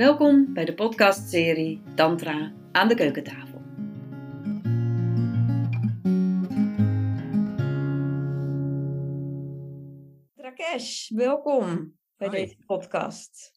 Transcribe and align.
Welkom 0.00 0.54
bij 0.54 0.64
de 0.64 0.74
podcastserie 0.74 1.82
Tantra 1.94 2.52
aan 2.72 2.88
de 2.88 2.94
keukentafel. 2.94 3.58
Rakesh, 10.34 11.08
welkom 11.08 11.98
bij 12.16 12.28
Hoi. 12.28 12.42
deze 12.42 12.56
podcast. 12.66 13.52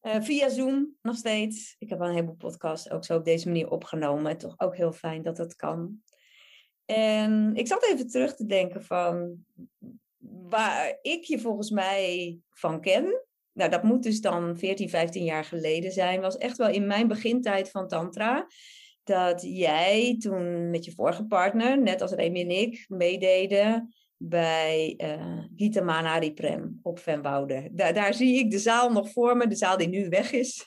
Eh, 0.00 0.20
via 0.20 0.48
Zoom 0.48 0.96
nog 1.02 1.16
steeds. 1.16 1.76
Ik 1.78 1.88
heb 1.88 2.00
al 2.00 2.06
een 2.06 2.14
heleboel 2.14 2.36
podcasts 2.36 2.90
ook 2.90 3.04
zo 3.04 3.16
op 3.16 3.24
deze 3.24 3.46
manier 3.48 3.70
opgenomen. 3.70 4.38
Toch 4.38 4.54
ook 4.56 4.76
heel 4.76 4.92
fijn 4.92 5.22
dat 5.22 5.36
dat 5.36 5.56
kan. 5.56 6.02
En 6.84 7.54
ik 7.54 7.66
zat 7.66 7.84
even 7.84 8.08
terug 8.08 8.36
te 8.36 8.46
denken 8.46 8.84
van 8.84 9.44
waar 10.48 10.98
ik 11.02 11.24
je 11.24 11.38
volgens 11.38 11.70
mij 11.70 12.38
van 12.50 12.80
ken. 12.80 13.22
Nou, 13.54 13.70
dat 13.70 13.82
moet 13.82 14.02
dus 14.02 14.20
dan 14.20 14.58
14, 14.58 14.88
15 14.88 15.24
jaar 15.24 15.44
geleden 15.44 15.92
zijn. 15.92 16.20
Was 16.20 16.36
echt 16.36 16.56
wel 16.56 16.68
in 16.68 16.86
mijn 16.86 17.08
begintijd 17.08 17.70
van 17.70 17.88
Tantra. 17.88 18.46
Dat 19.04 19.42
jij 19.42 20.16
toen 20.18 20.70
met 20.70 20.84
je 20.84 20.92
vorige 20.92 21.24
partner, 21.24 21.82
net 21.82 22.00
als 22.00 22.12
Remy 22.12 22.40
en 22.40 22.50
ik, 22.50 22.84
meededen 22.88 23.94
bij 24.16 24.94
eh 24.96 25.38
Gita 25.56 25.82
Manari 25.82 26.32
Prem 26.32 26.78
op 26.82 26.98
Venwoude. 26.98 27.68
Daar, 27.72 27.94
daar 27.94 28.14
zie 28.14 28.38
ik 28.38 28.50
de 28.50 28.58
zaal 28.58 28.92
nog 28.92 29.10
voor 29.10 29.36
me, 29.36 29.46
de 29.46 29.56
zaal 29.56 29.76
die 29.76 29.88
nu 29.88 30.08
weg 30.08 30.32
is. 30.32 30.66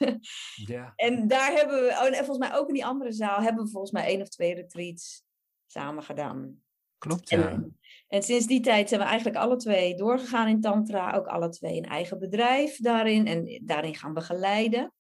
Ja. 0.65 0.93
En 1.05 1.27
daar 1.27 1.51
hebben 1.51 1.81
we, 1.81 1.89
oh, 1.89 2.05
en 2.05 2.25
volgens 2.25 2.47
mij 2.47 2.57
ook 2.57 2.67
in 2.67 2.73
die 2.73 2.85
andere 2.85 3.11
zaal, 3.11 3.41
hebben 3.41 3.63
we 3.63 3.69
volgens 3.69 3.91
mij 3.91 4.05
één 4.05 4.21
of 4.21 4.27
twee 4.27 4.53
retreats 4.53 5.23
samen 5.65 6.03
gedaan. 6.03 6.61
Klopt, 6.97 7.29
ja. 7.29 7.63
En, 8.07 8.23
sinds 8.23 8.45
die 8.45 8.59
tijd 8.61 8.89
zijn 8.89 9.01
we 9.01 9.07
eigenlijk 9.07 9.37
alle 9.37 9.55
twee 9.55 9.95
doorgegaan 9.95 10.47
in 10.47 10.61
Tantra, 10.61 11.13
ook 11.13 11.27
alle 11.27 11.49
twee 11.49 11.77
een 11.77 11.85
eigen 11.85 12.19
bedrijf 12.19 12.77
daarin 12.77 13.27
en 13.27 13.61
daarin 13.65 13.95
gaan 13.95 14.13
begeleiden. 14.13 14.93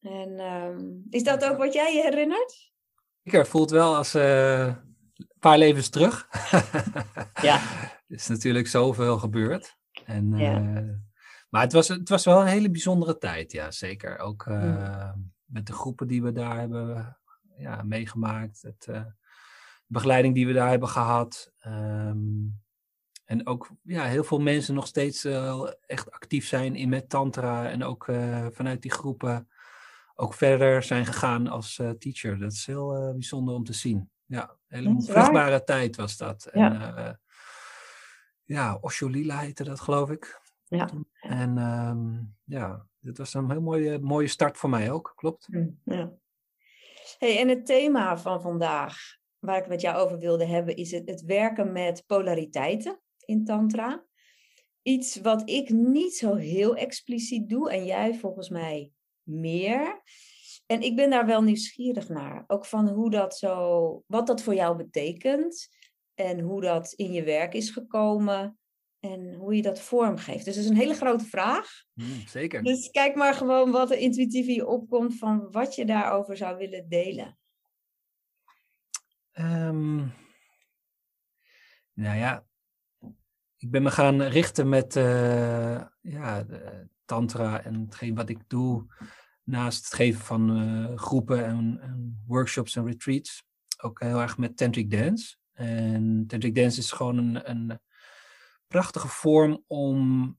En 0.00 0.38
ehm, 0.38 0.88
is 1.10 1.22
dat 1.22 1.44
ook 1.44 1.56
wat 1.58 1.72
jij 1.72 1.94
je 1.94 2.02
herinnert? 2.02 2.72
Ik 3.22 3.46
voelt 3.46 3.70
wel 3.70 3.96
als 3.96 4.14
eh, 4.14 4.66
een 4.66 5.28
paar 5.38 5.58
levens 5.58 5.88
terug. 5.88 6.28
Ja. 7.42 7.60
Er 8.08 8.16
is 8.16 8.26
natuurlijk 8.28 8.66
zoveel 8.68 9.18
gebeurd. 9.18 9.76
En, 10.04 10.36
Ja. 10.38 10.54
eh, 10.54 10.88
maar 11.48 11.62
het 11.62 11.72
was, 11.72 11.88
het 11.88 12.08
was 12.08 12.24
wel 12.24 12.40
een 12.40 12.46
hele 12.46 12.70
bijzondere 12.70 13.18
tijd, 13.18 13.52
ja, 13.52 13.70
zeker. 13.70 14.18
Ook 14.18 14.46
eh, 14.46 15.12
Mm. 15.14 15.32
met 15.44 15.66
de 15.66 15.72
groepen 15.72 16.06
die 16.06 16.22
we 16.22 16.32
daar 16.32 16.58
hebben 16.58 17.18
ja, 17.56 17.82
meegemaakt. 17.82 18.62
Het, 18.62 18.88
begeleiding 19.90 20.34
die 20.34 20.46
we 20.46 20.52
daar 20.52 20.68
hebben 20.68 20.88
gehad. 20.88 21.52
ehm, 21.58 22.18
en 23.24 23.46
ook 23.46 23.70
ja, 23.82 24.04
heel 24.04 24.24
veel 24.24 24.40
mensen 24.40 24.74
nog 24.74 24.86
steeds 24.86 25.24
eh, 25.24 25.70
echt 25.86 26.10
actief 26.10 26.46
zijn 26.46 26.74
in 26.76 26.88
met 26.88 27.08
tantra. 27.08 27.68
En 27.70 27.84
ook 27.84 28.08
eh, 28.08 28.46
vanuit 28.50 28.82
die 28.82 28.90
groepen 28.90 29.48
ook 30.14 30.34
verder 30.34 30.82
zijn 30.82 31.06
gegaan 31.06 31.46
als 31.48 31.78
eh, 31.78 31.90
teacher. 31.90 32.38
Dat 32.38 32.52
is 32.52 32.66
heel 32.66 33.12
bijzonder 33.12 33.54
om 33.54 33.64
te 33.64 33.72
zien. 33.72 34.10
Ja, 34.26 34.56
een 34.68 34.78
hele 34.84 34.92
waar. 34.94 35.02
vruchtbare 35.02 35.64
tijd 35.64 35.96
was 35.96 36.16
dat. 36.16 36.44
En, 36.46 36.60
Ja. 36.60 36.94
eh, 36.96 37.14
ja, 38.44 38.78
Osho 38.80 39.08
Lila 39.08 39.38
heette 39.38 39.64
dat, 39.64 39.80
geloof 39.80 40.10
ik. 40.10 40.40
Ja. 40.64 40.88
En 41.20 41.58
ehm, 41.58 42.18
ja, 42.44 42.86
dit 43.00 43.18
was 43.18 43.34
een 43.34 43.50
heel 43.50 43.60
mooie, 43.60 43.98
mooie 43.98 44.28
start 44.28 44.56
voor 44.56 44.70
mij 44.70 44.90
ook, 44.90 45.12
klopt. 45.16 45.46
Hm, 45.50 45.68
Ja. 45.84 46.12
Hey, 47.18 47.38
en 47.40 47.48
het 47.48 47.66
thema 47.66 48.18
van 48.18 48.40
vandaag, 48.40 48.96
waar 49.40 49.58
ik 49.58 49.68
met 49.68 49.80
jou 49.80 49.96
over 49.96 50.18
wilde 50.18 50.44
hebben, 50.44 50.76
is 50.76 50.90
het, 50.90 51.08
het 51.08 51.22
werken 51.22 51.72
met 51.72 52.04
polariteiten 52.06 53.00
in 53.24 53.44
Tantra. 53.44 54.04
Iets 54.82 55.16
wat 55.16 55.50
ik 55.50 55.70
niet 55.70 56.14
zo 56.14 56.34
heel 56.34 56.76
expliciet 56.76 57.48
doe 57.48 57.70
en 57.70 57.84
jij 57.84 58.14
volgens 58.14 58.48
mij 58.48 58.92
meer. 59.22 60.02
En 60.66 60.82
ik 60.82 60.96
ben 60.96 61.10
daar 61.10 61.26
wel 61.26 61.42
nieuwsgierig 61.42 62.08
naar. 62.08 62.44
Ook 62.46 62.64
van 62.64 62.88
hoe 62.88 63.10
dat 63.10 63.36
zo, 63.36 64.02
wat 64.06 64.26
dat 64.26 64.42
voor 64.42 64.54
jou 64.54 64.76
betekent 64.76 65.68
en 66.14 66.40
hoe 66.40 66.60
dat 66.60 66.92
in 66.92 67.12
je 67.12 67.22
werk 67.22 67.54
is 67.54 67.70
gekomen 67.70 68.58
en 69.00 69.34
hoe 69.34 69.56
je 69.56 69.62
dat 69.62 69.80
vormgeeft. 69.80 70.44
Dus 70.44 70.54
dat 70.54 70.64
is 70.64 70.70
een 70.70 70.76
hele 70.76 70.94
grote 70.94 71.24
vraag. 71.24 71.84
Mm, 71.94 72.06
zeker. 72.26 72.62
Dus 72.62 72.90
kijk 72.90 73.14
maar 73.14 73.34
gewoon 73.34 73.70
wat 73.70 73.90
er 73.90 73.98
intuïtief 73.98 74.46
in 74.46 74.54
je 74.54 74.66
opkomt 74.66 75.18
van 75.18 75.50
wat 75.50 75.74
je 75.74 75.84
daarover 75.84 76.36
zou 76.36 76.56
willen 76.56 76.88
delen. 76.88 77.38
Ehm, 79.40 79.96
nou 81.92 82.18
ja, 82.18 82.46
ik 83.56 83.70
ben 83.70 83.82
me 83.82 83.90
gaan 83.90 84.22
richten 84.22 84.68
met 84.68 84.96
eh, 84.96 85.82
ja, 86.00 86.46
tantra 87.04 87.62
en 87.62 87.74
hetgeen 87.74 88.14
wat 88.14 88.28
ik 88.28 88.38
doe 88.46 88.86
naast 89.44 89.84
het 89.84 89.94
geven 89.94 90.20
van 90.20 90.56
eh, 90.56 90.96
groepen 90.96 91.44
en, 91.44 91.78
en 91.80 92.22
workshops 92.26 92.76
en 92.76 92.86
retreats. 92.86 93.44
Ook 93.82 94.00
heel 94.00 94.20
erg 94.20 94.38
met 94.38 94.56
tantric 94.56 94.90
dance. 94.90 95.36
En 95.52 96.24
tantric 96.26 96.54
dance 96.54 96.78
is 96.78 96.92
gewoon 96.92 97.16
een, 97.16 97.50
een 97.50 97.80
prachtige 98.66 99.08
vorm 99.08 99.64
om 99.66 100.38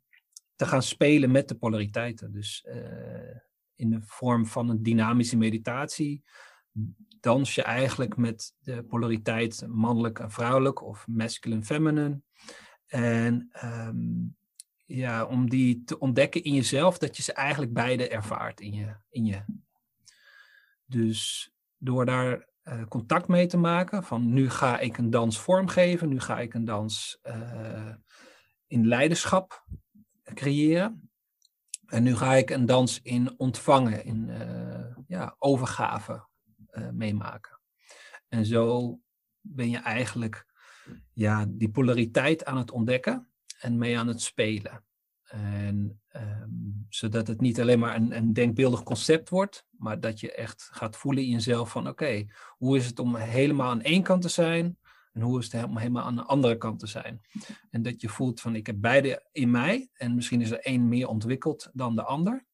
te 0.56 0.66
gaan 0.66 0.84
spelen 0.84 1.32
met 1.32 1.48
de 1.48 1.56
polariteiten. 1.56 2.32
Dus 2.32 2.64
eh, 2.64 3.38
in 3.76 3.90
de 3.90 4.02
vorm 4.02 4.46
van 4.46 4.70
een 4.70 4.84
dynamische 4.84 5.38
meditatie 5.38 6.24
dans 7.22 7.56
je 7.56 7.62
eigenlijk 7.62 8.18
met 8.18 8.56
de 8.60 8.84
polariteit 8.84 9.66
mannelijk 9.68 10.20
en 10.20 10.32
vrouwelijk 10.32 10.82
of 10.84 11.08
masculine 11.08 11.64
feminine. 11.64 12.22
En 12.88 13.48
ehm, 13.52 14.28
ja, 14.86 15.26
om 15.26 15.50
die 15.50 15.84
te 15.84 16.00
ontdekken 16.00 16.44
in 16.44 16.54
jezelf, 16.54 16.98
dat 16.98 17.18
je 17.18 17.24
ze 17.24 17.34
eigenlijk 17.34 17.74
beide 17.74 18.10
ervaart 18.10 18.62
in 18.62 18.74
je. 18.74 18.96
In 19.10 19.26
je. 19.26 19.44
Dus 20.86 21.52
door 21.78 22.06
daar 22.06 22.50
eh, 22.64 22.86
contact 22.88 23.28
mee 23.28 23.48
te 23.48 23.58
maken, 23.58 24.04
van 24.04 24.34
nu 24.34 24.50
ga 24.50 24.80
ik 24.80 24.98
een 24.98 25.10
dans 25.10 25.40
vormgeven, 25.40 26.10
nu 26.10 26.20
ga 26.20 26.40
ik 26.40 26.54
een 26.54 26.66
dans 26.66 27.20
eh, 27.22 27.96
in 28.68 28.88
leiderschap 28.88 29.66
creëren. 30.24 31.10
En 31.86 32.04
nu 32.04 32.16
ga 32.16 32.34
ik 32.34 32.50
een 32.50 32.66
dans 32.66 33.02
in 33.02 33.40
ontvangen, 33.40 34.06
in 34.06 34.30
eh, 34.30 34.96
ja, 35.08 35.36
overgave 35.38 36.30
eh, 36.72 36.90
meemaken. 36.90 37.60
En 38.28 38.46
zo 38.46 39.00
ben 39.40 39.70
je 39.70 39.78
eigenlijk 39.78 40.46
ja, 41.14 41.46
die 41.50 41.70
polariteit 41.70 42.46
aan 42.46 42.58
het 42.58 42.72
ontdekken 42.72 43.28
en 43.60 43.78
mee 43.78 43.98
aan 43.98 44.08
het 44.08 44.22
spelen. 44.22 44.84
En 45.24 46.02
ehm, 46.08 46.50
zodat 46.90 47.28
het 47.28 47.42
niet 47.42 47.60
alleen 47.62 47.80
maar 47.80 47.96
een, 47.96 48.16
een 48.16 48.34
denkbeeldig 48.34 48.84
concept 48.84 49.30
wordt, 49.30 49.66
maar 49.70 50.00
dat 50.00 50.20
je 50.20 50.34
echt 50.34 50.70
gaat 50.72 50.98
voelen 50.98 51.24
in 51.24 51.30
jezelf 51.30 51.72
van 51.72 51.88
oké, 51.88 52.26
hoe 52.58 52.78
is 52.78 52.86
het 52.86 53.00
om 53.00 53.16
helemaal 53.16 53.70
aan 53.70 53.82
één 53.82 54.04
kant 54.04 54.22
te 54.22 54.30
zijn 54.30 54.78
en 55.14 55.22
hoe 55.22 55.40
is 55.40 55.52
het 55.52 55.64
om 55.64 55.78
helemaal 55.78 56.04
aan 56.04 56.16
de 56.16 56.24
andere 56.24 56.58
kant 56.58 56.80
te 56.80 56.88
zijn. 56.88 57.22
En 57.70 57.82
dat 57.82 58.02
je 58.02 58.10
voelt 58.10 58.42
van 58.42 58.56
ik 58.56 58.68
heb 58.68 58.76
beide 58.80 59.28
in 59.32 59.52
mij 59.52 59.90
en 59.94 60.16
misschien 60.16 60.42
is 60.42 60.52
er 60.52 60.60
één 60.60 60.88
meer 60.88 61.08
ontwikkeld 61.08 61.70
dan 61.74 61.96
de 61.96 62.04
ander. 62.04 62.46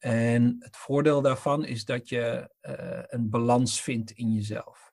En 0.00 0.56
het 0.58 0.76
voordeel 0.76 1.22
daarvan 1.22 1.64
is 1.64 1.84
dat 1.84 2.08
je 2.08 2.50
eh, 2.60 3.02
een 3.06 3.30
balans 3.30 3.82
vindt 3.82 4.10
in 4.10 4.32
jezelf. 4.32 4.92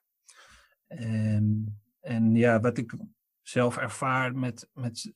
Ehm, 0.86 1.52
en 2.00 2.34
ja, 2.34 2.60
wat 2.60 2.78
ik 2.78 2.96
zelf 3.42 3.76
ervaar 3.76 4.34
met, 4.34 4.68
met 4.72 5.12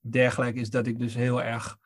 dergelijke 0.00 0.60
is 0.60 0.70
dat 0.70 0.86
ik 0.86 0.98
dus 0.98 1.14
heel 1.14 1.42
erg 1.42 1.78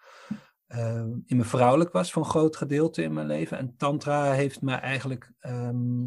eh, 0.66 1.04
in 1.04 1.36
mijn 1.36 1.44
vrouwelijk 1.44 1.92
was 1.92 2.12
voor 2.12 2.22
een 2.22 2.30
groot 2.30 2.56
gedeelte 2.56 3.02
in 3.02 3.12
mijn 3.12 3.26
leven. 3.26 3.58
En 3.58 3.76
Tantra 3.76 4.32
heeft 4.32 4.62
me 4.62 4.74
eigenlijk 4.74 5.32
ehm, 5.38 6.02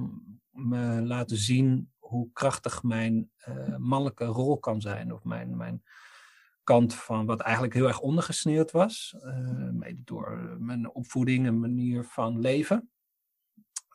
me 0.50 1.02
laten 1.02 1.38
zien 1.38 1.91
hoe 1.97 2.29
krachtig 2.34 2.84
mijn 2.84 3.31
eh, 3.38 3.78
mannelijke 3.78 4.25
rol 4.25 4.59
kan 4.59 4.81
zijn. 4.81 5.14
Of 5.14 5.24
mijn, 5.24 5.58
mijn 5.58 5.84
kant 6.67 6.95
van 6.95 7.25
wat 7.25 7.39
eigenlijk 7.39 7.73
heel 7.73 7.88
erg 7.88 8.00
ondergesneeuwd 8.00 8.72
was. 8.72 9.16
eh, 9.22 9.69
mede 9.69 10.03
door 10.03 10.55
mijn 10.59 10.90
opvoeding 10.90 11.46
en 11.46 11.59
manier 11.59 12.03
van 12.03 12.40
leven. 12.40 12.90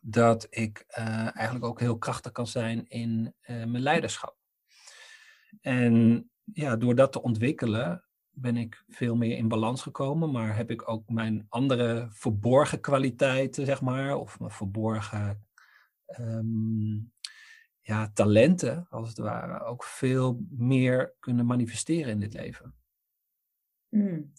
Dat 0.00 0.46
ik 0.50 0.84
eh, 0.86 1.36
eigenlijk 1.36 1.64
ook 1.64 1.80
heel 1.80 1.98
krachtig 1.98 2.32
kan 2.32 2.46
zijn 2.46 2.88
in 2.88 3.34
eh, 3.40 3.56
mijn 3.56 3.82
leiderschap. 3.82 4.36
En 5.60 6.30
ja, 6.52 6.76
door 6.76 6.94
dat 6.94 7.12
te 7.12 7.22
ontwikkelen 7.22 8.04
ben 8.30 8.56
ik 8.56 8.84
veel 8.88 9.16
meer 9.16 9.36
in 9.36 9.48
balans 9.48 9.82
gekomen, 9.82 10.30
maar 10.30 10.56
heb 10.56 10.70
ik 10.70 10.88
ook 10.88 11.08
mijn 11.08 11.46
andere 11.48 12.08
verborgen 12.10 12.80
kwaliteiten, 12.80 13.66
zeg 13.66 13.80
maar, 13.80 14.16
of 14.16 14.38
mijn 14.38 14.50
verborgen 14.50 15.46
ehm, 16.06 16.96
ja, 17.82 18.10
talenten, 18.14 18.86
als 18.90 19.08
het 19.08 19.18
ware, 19.18 19.64
ook 19.64 19.84
veel 19.84 20.40
meer 20.50 21.14
kunnen 21.20 21.46
manifesteren 21.46 22.10
in 22.10 22.20
dit 22.20 22.34
leven. 22.34 22.74
Hmm. 23.88 24.32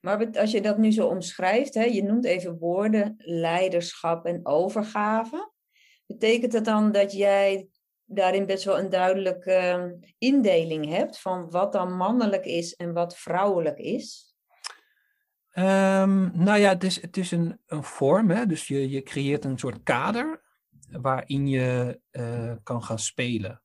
Maar 0.00 0.30
als 0.38 0.50
je 0.50 0.60
dat 0.60 0.78
nu 0.78 0.92
zo 0.92 1.06
omschrijft, 1.06 1.74
hè, 1.74 1.82
je 1.82 2.02
noemt 2.02 2.24
even 2.24 2.58
woorden, 2.58 3.14
leiderschap 3.18 4.24
en 4.24 4.46
overgave. 4.46 5.52
Betekent 6.06 6.52
dat 6.52 6.64
dan 6.64 6.92
dat 6.92 7.12
jij 7.12 7.68
daarin 8.04 8.46
best 8.46 8.64
wel 8.64 8.78
een 8.78 8.90
duidelijke 8.90 9.52
eh, 9.52 9.84
indeling 10.18 10.86
hebt 10.86 11.20
van 11.20 11.50
wat 11.50 11.72
dan 11.72 11.96
mannelijk 11.96 12.44
is 12.44 12.74
en 12.74 12.92
wat 12.92 13.16
vrouwelijk 13.16 13.78
is? 13.78 14.34
Ehm, 15.50 16.42
nou 16.42 16.58
ja, 16.58 16.68
het 16.68 16.84
is, 16.84 17.00
het 17.00 17.16
is 17.16 17.30
een, 17.30 17.60
een 17.66 17.84
vorm, 17.84 18.30
hè? 18.30 18.46
dus 18.46 18.68
je, 18.68 18.90
je 18.90 19.02
creëert 19.02 19.44
een 19.44 19.58
soort 19.58 19.82
kader 19.82 20.42
waarin 20.90 21.48
je 21.48 22.00
uh, 22.12 22.52
kan 22.62 22.82
gaan 22.82 22.98
spelen. 22.98 23.62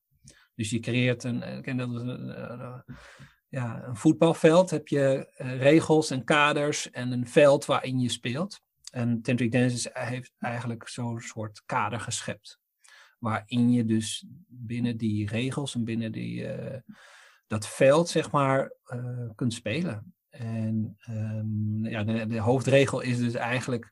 Dus 0.56 0.70
je 0.70 0.80
creëert 0.80 1.24
een, 1.24 1.42
ik 1.58 1.64
ken 1.64 1.78
dat 1.78 1.90
uh, 1.90 2.80
ja, 3.50 3.84
een 3.84 3.96
voetbalveld, 3.96 4.70
heb 4.70 4.88
je 4.88 5.32
regels 5.38 6.12
en 6.12 6.24
kaders 6.24 6.92
en 6.92 7.12
een 7.12 7.28
veld 7.28 7.66
waarin 7.66 8.00
je 8.00 8.10
speelt. 8.10 8.62
En 8.92 9.22
Tantric 9.22 9.52
Dance 9.52 9.90
heeft 9.94 10.34
eigenlijk 10.40 10.88
zo'n 10.88 11.20
soort 11.20 11.64
kader 11.66 12.00
geschept. 12.00 12.60
Waarin 13.20 13.72
je 13.72 13.86
dus 13.86 14.26
binnen 14.48 14.98
die 14.98 15.30
regels 15.30 15.76
en 15.76 15.84
binnen 15.84 16.12
die, 16.12 16.48
dat 17.48 17.68
veld, 17.68 18.10
zeg 18.10 18.32
maar, 18.32 18.74
kunt 19.36 19.54
spelen. 19.54 20.14
En 20.34 20.98
um, 21.10 21.86
ja, 21.86 22.04
de, 22.04 22.40
hoofdregel 22.40 23.02
is 23.02 23.18
dus 23.18 23.34
eigenlijk, 23.34 23.92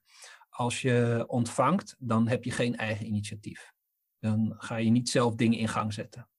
als 0.61 0.81
je 0.81 1.23
ontvangt, 1.27 1.95
dan 1.99 2.27
heb 2.27 2.43
je 2.43 2.51
geen 2.51 2.75
eigen 2.75 3.05
initiatief. 3.05 3.73
Dan 4.19 4.53
ga 4.57 4.75
je 4.75 4.89
niet 4.89 5.09
zelf 5.09 5.35
dingen 5.35 5.57
in 5.57 5.67
gang 5.67 5.93
zetten. 5.93 6.29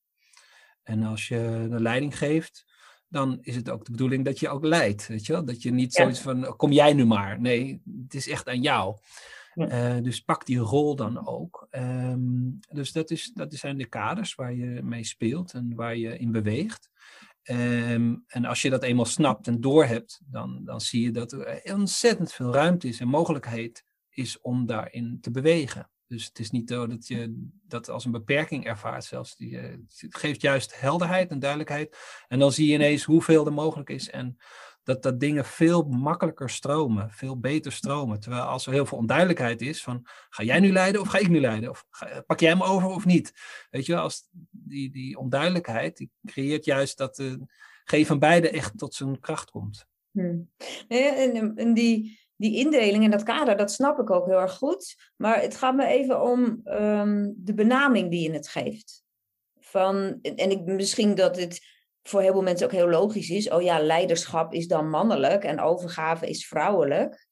En 0.82 1.02
als 1.02 1.28
je 1.28 1.66
de 1.70 1.80
leiding 1.80 2.18
geeft, 2.18 2.64
dan 3.08 3.38
is 3.40 3.56
het 3.56 3.70
ook 3.70 3.84
de 3.84 3.90
bedoeling 3.90 4.24
dat 4.24 4.38
je 4.38 4.48
ook 4.48 4.64
leidt. 4.64 5.06
Weet 5.06 5.26
je 5.26 5.32
wel? 5.32 5.44
Dat 5.44 5.62
je 5.62 5.70
niet 5.70 5.94
ja. 5.94 6.02
zoiets 6.02 6.20
van, 6.20 6.56
kom 6.56 6.72
jij 6.72 6.92
nu 6.92 7.04
maar. 7.04 7.40
Nee, 7.40 7.82
het 8.02 8.14
is 8.14 8.28
echt 8.28 8.48
aan 8.48 8.60
jou. 8.60 8.98
Ja. 9.54 9.96
Uh, 9.96 10.02
dus 10.02 10.20
pak 10.20 10.46
die 10.46 10.58
rol 10.58 10.96
dan 10.96 11.26
ook. 11.26 11.66
Um, 11.70 12.58
dus 12.68 12.92
dat, 12.92 13.10
is, 13.10 13.30
dat 13.34 13.54
zijn 13.54 13.76
de 13.76 13.86
kaders 13.88 14.34
waar 14.34 14.54
je 14.54 14.82
mee 14.82 15.04
speelt 15.04 15.52
en 15.52 15.74
waar 15.74 15.96
je 15.96 16.18
in 16.18 16.32
beweegt. 16.32 16.90
Um, 17.50 18.24
en 18.26 18.44
als 18.44 18.62
je 18.62 18.70
dat 18.70 18.82
eenmaal 18.82 19.04
snapt 19.04 19.46
en 19.46 19.60
doorhebt, 19.60 20.20
dan, 20.24 20.64
dan 20.64 20.80
zie 20.80 21.02
je 21.02 21.10
dat 21.10 21.32
er 21.32 21.74
ontzettend 21.74 22.32
veel 22.32 22.52
ruimte 22.52 22.88
is 22.88 23.00
en 23.00 23.08
mogelijkheid 23.08 23.84
is 24.14 24.40
om 24.40 24.66
daarin 24.66 25.18
te 25.20 25.30
bewegen. 25.30 25.90
Dus 26.06 26.24
het 26.24 26.38
is 26.38 26.50
niet 26.50 26.68
zo 26.68 26.86
dat 26.86 27.06
je 27.06 27.48
dat 27.66 27.88
als 27.88 28.04
een 28.04 28.10
beperking 28.10 28.64
ervaart 28.64 29.04
zelfs. 29.04 29.36
Die, 29.36 29.56
het 29.56 30.16
geeft 30.16 30.40
juist 30.40 30.80
helderheid 30.80 31.30
en 31.30 31.38
duidelijkheid. 31.38 31.96
En 32.28 32.38
dan 32.38 32.52
zie 32.52 32.66
je 32.66 32.74
ineens 32.74 33.04
hoeveel 33.04 33.46
er 33.46 33.52
mogelijk 33.52 33.90
is. 33.90 34.10
En 34.10 34.36
dat, 34.82 35.02
dat 35.02 35.20
dingen 35.20 35.44
veel 35.44 35.82
makkelijker 35.82 36.50
stromen, 36.50 37.10
veel 37.10 37.38
beter 37.38 37.72
stromen. 37.72 38.20
Terwijl 38.20 38.42
als 38.42 38.66
er 38.66 38.72
heel 38.72 38.86
veel 38.86 38.98
onduidelijkheid 38.98 39.60
is 39.60 39.82
van, 39.82 40.06
ga 40.30 40.42
jij 40.42 40.60
nu 40.60 40.72
leiden 40.72 41.00
of 41.00 41.08
ga 41.08 41.18
ik 41.18 41.28
nu 41.28 41.40
leiden? 41.40 41.70
Of 41.70 41.84
pak 42.26 42.40
jij 42.40 42.50
hem 42.50 42.62
over 42.62 42.88
of 42.88 43.04
niet? 43.04 43.32
Weet 43.70 43.86
je 43.86 43.96
als 43.96 44.28
die, 44.50 44.90
die 44.90 45.18
onduidelijkheid, 45.18 45.96
die 45.96 46.10
creëert 46.24 46.64
juist 46.64 46.98
dat 46.98 47.18
uh, 47.18 47.34
geen 47.84 48.06
van 48.06 48.18
beide 48.18 48.50
echt 48.50 48.78
tot 48.78 48.94
zijn 48.94 49.20
kracht 49.20 49.50
komt. 49.50 49.86
Hmm. 50.10 50.50
En 50.88 51.74
die, 51.74 52.20
die 52.42 52.56
indeling 52.56 53.04
en 53.04 53.10
dat 53.10 53.22
kader, 53.22 53.56
dat 53.56 53.72
snap 53.72 53.98
ik 53.98 54.10
ook 54.10 54.26
heel 54.26 54.40
erg 54.40 54.52
goed. 54.52 55.12
Maar 55.16 55.40
het 55.40 55.56
gaat 55.56 55.74
me 55.74 55.86
even 55.86 56.22
om 56.22 56.60
um, 56.64 57.34
de 57.36 57.54
benaming 57.54 58.10
die 58.10 58.22
je 58.22 58.32
het 58.32 58.48
geeft. 58.48 59.04
Van, 59.60 60.18
en 60.22 60.50
ik, 60.50 60.64
misschien 60.64 61.14
dat 61.14 61.36
het 61.36 61.60
voor 62.02 62.20
heel 62.20 62.32
veel 62.32 62.42
mensen 62.42 62.66
ook 62.66 62.72
heel 62.72 62.88
logisch 62.88 63.30
is. 63.30 63.50
Oh 63.50 63.62
ja, 63.62 63.78
leiderschap 63.78 64.52
is 64.52 64.66
dan 64.66 64.88
mannelijk 64.88 65.44
en 65.44 65.60
overgave 65.60 66.28
is 66.28 66.46
vrouwelijk. 66.46 67.26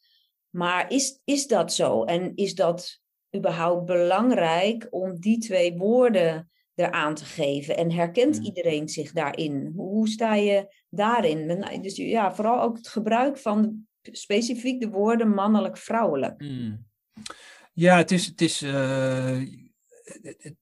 Maar 0.50 0.92
is, 0.92 1.20
is 1.24 1.46
dat 1.46 1.72
zo? 1.72 2.04
En 2.04 2.32
is 2.34 2.54
dat 2.54 3.00
überhaupt 3.36 3.84
belangrijk 3.84 4.86
om 4.90 5.20
die 5.20 5.38
twee 5.38 5.76
woorden 5.76 6.50
eraan 6.74 7.14
te 7.14 7.24
geven? 7.24 7.76
En 7.76 7.92
herkent 7.92 8.36
hmm. 8.36 8.44
iedereen 8.44 8.88
zich 8.88 9.12
daarin? 9.12 9.72
Hoe 9.76 10.08
sta 10.08 10.34
je 10.34 10.74
daarin? 10.88 11.64
Dus 11.82 11.96
ja, 11.96 12.34
vooral 12.34 12.60
ook 12.60 12.76
het 12.76 12.88
gebruik 12.88 13.38
van 13.38 13.88
specifiek 14.02 14.81
de 14.81 14.88
woorden 14.88 15.29
mannelijk-vrouwelijk. 15.29 16.41
Hmm. 16.41 16.87
Ja, 17.73 17.97
het 17.97 18.11
is, 18.11 18.26
het 18.26 18.41
is 18.41 18.62
uh, 18.62 19.41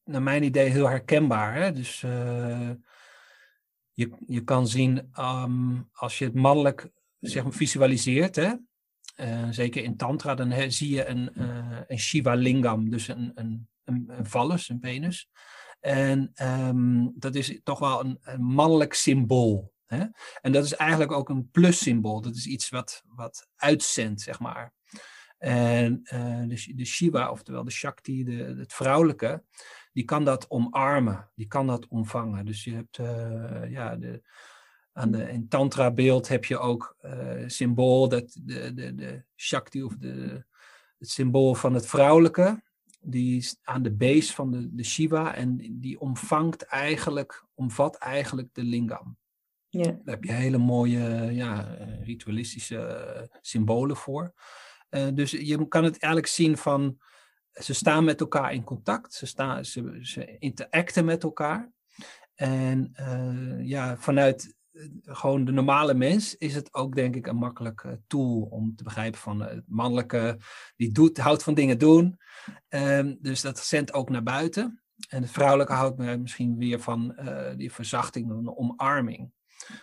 naar 0.04 0.22
mijn 0.22 0.42
idee 0.42 0.68
heel 0.68 0.88
herkenbaar. 0.88 1.54
Hè? 1.54 1.72
Dus 1.72 2.02
uh, 2.02 2.70
je, 3.92 4.10
je 4.26 4.44
kan 4.44 4.68
zien 4.68 5.10
um, 5.20 5.88
als 5.92 6.18
je 6.18 6.24
het 6.24 6.34
mannelijk 6.34 6.90
zeg 7.20 7.42
maar, 7.42 7.52
visualiseert, 7.52 8.36
hè? 8.36 8.52
Uh, 9.16 9.48
zeker 9.50 9.82
in 9.82 9.96
Tantra, 9.96 10.34
dan 10.34 10.70
zie 10.72 10.94
je 10.94 11.06
een, 11.06 11.30
een 11.86 11.98
Shiva 11.98 12.34
lingam, 12.34 12.90
dus 12.90 13.08
een, 13.08 13.32
een, 13.34 13.68
een, 13.84 14.26
vallus, 14.26 14.68
een 14.68 14.78
penis. 14.78 15.28
En 15.80 16.32
um, 16.42 17.12
dat 17.14 17.34
is 17.34 17.60
toch 17.62 17.78
wel 17.78 18.04
een, 18.04 18.18
een 18.20 18.42
mannelijk 18.42 18.94
symbool. 18.94 19.72
En 20.40 20.52
dat 20.52 20.64
is 20.64 20.74
eigenlijk 20.74 21.12
ook 21.12 21.28
een 21.28 21.50
plus-symbool. 21.50 22.20
Dat 22.20 22.34
is 22.34 22.46
iets 22.46 22.68
wat, 22.68 23.02
wat 23.06 23.48
uitzendt, 23.56 24.20
zeg 24.20 24.40
maar. 24.40 24.72
En 25.38 26.00
uh, 26.12 26.42
de, 26.48 26.72
de 26.74 26.84
Shiva, 26.84 27.30
oftewel 27.30 27.64
de 27.64 27.70
Shakti, 27.70 28.24
de, 28.24 28.54
het 28.58 28.72
vrouwelijke, 28.72 29.44
die 29.92 30.04
kan 30.04 30.24
dat 30.24 30.50
omarmen, 30.50 31.30
die 31.34 31.46
kan 31.46 31.66
dat 31.66 31.88
omvangen. 31.88 32.46
Dus 32.46 32.64
je 32.64 32.74
hebt 32.74 32.98
uh, 32.98 33.70
ja, 33.70 33.96
de, 33.96 34.22
aan 34.92 35.10
de, 35.10 35.30
in 35.30 35.48
Tantra-beeld 35.48 36.28
heb 36.28 36.44
je 36.44 36.58
ook 36.58 36.96
uh, 37.02 37.44
symbool, 37.46 38.08
dat 38.08 38.38
de, 38.42 38.74
de, 38.74 38.94
de 38.94 39.24
Shakti 39.36 39.82
of 39.82 39.96
de, 39.96 40.44
het 40.98 41.10
symbool 41.10 41.54
van 41.54 41.74
het 41.74 41.86
vrouwelijke, 41.86 42.62
die 43.00 43.36
is 43.36 43.58
aan 43.62 43.82
de 43.82 43.92
base 43.92 44.32
van 44.32 44.50
de, 44.50 44.74
de 44.74 44.84
Shiva 44.84 45.34
en 45.34 45.78
die 45.80 46.00
omvangt 46.00 46.62
eigenlijk, 46.62 47.44
omvat 47.54 47.96
eigenlijk 47.96 48.48
de 48.52 48.62
lingam. 48.62 49.16
Ja. 49.68 49.82
Daar 49.82 50.14
heb 50.14 50.24
je 50.24 50.32
hele 50.32 50.58
mooie 50.58 51.32
ja, 51.32 51.76
ritualistische 52.02 53.30
symbolen 53.40 53.96
voor. 53.96 54.34
Uh, 54.90 55.08
dus 55.14 55.30
je 55.30 55.68
kan 55.68 55.84
het 55.84 55.98
eigenlijk 55.98 56.32
zien 56.32 56.56
van 56.56 56.98
ze 57.52 57.74
staan 57.74 58.04
met 58.04 58.20
elkaar 58.20 58.52
in 58.52 58.64
contact, 58.64 59.14
ze, 59.14 59.26
staan, 59.26 59.64
ze, 59.64 59.98
ze 60.02 60.38
interacten 60.38 61.04
met 61.04 61.22
elkaar. 61.22 61.72
En 62.34 62.92
ja, 63.62 63.96
vanuit 63.96 64.56
gewoon 65.02 65.44
de 65.44 65.52
normale 65.52 65.94
mens 65.94 66.36
is 66.36 66.54
het 66.54 66.74
ook 66.74 66.94
denk 66.94 67.16
ik 67.16 67.26
een 67.26 67.36
makkelijke 67.36 68.00
tool 68.06 68.40
om 68.40 68.76
te 68.76 68.84
begrijpen 68.84 69.20
van 69.20 69.40
het 69.40 69.64
mannelijke, 69.66 70.38
die 70.76 70.92
doet, 70.92 71.18
houdt 71.18 71.42
van 71.42 71.54
dingen 71.54 71.78
doen. 71.78 72.18
Um, 72.68 73.18
dus 73.20 73.40
dat 73.40 73.58
zendt 73.58 73.92
ook 73.92 74.10
naar 74.10 74.22
buiten. 74.22 74.82
En 75.08 75.22
het 75.22 75.30
vrouwelijke 75.30 75.72
houdt 75.72 75.98
misschien 75.98 76.56
weer 76.56 76.80
van 76.80 77.16
die 77.56 77.72
verzachting, 77.72 78.30
een 78.30 78.56
omarming. 78.56 79.32